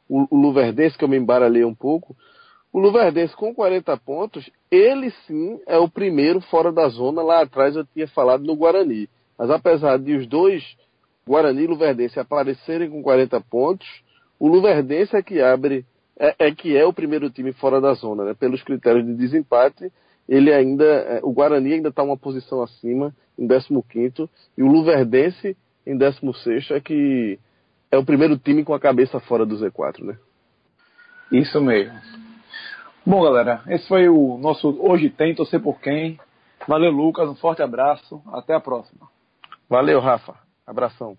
o, 0.07 0.27
o 0.29 0.41
Luverdense, 0.41 0.97
que 0.97 1.03
eu 1.03 1.09
me 1.09 1.17
embaralhei 1.17 1.63
um 1.63 1.73
pouco, 1.73 2.15
o 2.71 2.79
Luverdense 2.79 3.36
com 3.36 3.53
40 3.53 3.95
pontos, 3.97 4.49
ele 4.71 5.12
sim 5.27 5.59
é 5.67 5.77
o 5.77 5.88
primeiro 5.88 6.41
fora 6.41 6.71
da 6.71 6.88
zona. 6.89 7.21
Lá 7.21 7.43
atrás 7.43 7.75
eu 7.75 7.86
tinha 7.86 8.07
falado 8.07 8.43
no 8.43 8.55
Guarani. 8.55 9.07
Mas 9.38 9.51
apesar 9.51 9.97
de 9.99 10.15
os 10.15 10.25
dois, 10.25 10.63
Guarani 11.27 11.63
e 11.63 11.67
Luverdense, 11.67 12.19
aparecerem 12.19 12.89
com 12.89 13.03
40 13.03 13.39
pontos, 13.41 13.88
o 14.39 14.47
Luverdense 14.47 15.15
é 15.15 15.21
que 15.21 15.39
abre, 15.39 15.86
é, 16.19 16.47
é 16.47 16.52
que 16.52 16.76
é 16.78 16.86
o 16.86 16.93
primeiro 16.93 17.30
time 17.30 17.54
fora 17.54 17.82
da 17.82 17.93
zona, 17.93 18.26
né? 18.26 18.34
Pelos 18.34 18.62
critérios 18.63 19.06
de 19.06 19.13
desempate, 19.15 19.91
ele 20.28 20.54
ainda, 20.54 20.86
é, 20.86 21.19
o 21.23 21.32
Guarani 21.32 21.73
ainda 21.73 21.89
está 21.89 22.04
uma 22.04 22.17
posição 22.17 22.62
acima, 22.62 23.13
em 23.38 23.47
15 23.47 24.30
e 24.58 24.63
o 24.63 24.67
Luverdense 24.67 25.58
em 25.86 25.97
16 25.97 26.71
é 26.71 26.80
que 26.80 27.39
é 27.91 27.97
o 27.97 28.06
primeiro 28.06 28.38
time 28.38 28.63
com 28.63 28.73
a 28.73 28.80
cabeça 28.80 29.19
fora 29.19 29.45
do 29.45 29.58
Z4, 29.58 30.04
né? 30.04 30.17
Isso 31.32 31.60
mesmo. 31.60 31.99
Bom, 33.06 33.21
galera, 33.23 33.62
esse 33.67 33.88
foi 33.88 34.08
o 34.08 34.38
nosso 34.38 34.78
Hoje 34.80 35.10
Tem, 35.10 35.36
Torcer 35.36 35.62
por 35.62 35.80
Quem. 35.80 36.19
Valeu, 36.67 36.91
Lucas. 36.91 37.30
Um 37.30 37.36
forte 37.36 37.62
abraço. 37.62 38.21
Até 38.32 38.54
a 38.54 38.60
próxima. 38.60 39.08
Valeu, 39.69 39.99
Rafa. 39.99 40.36
Abração. 40.65 41.17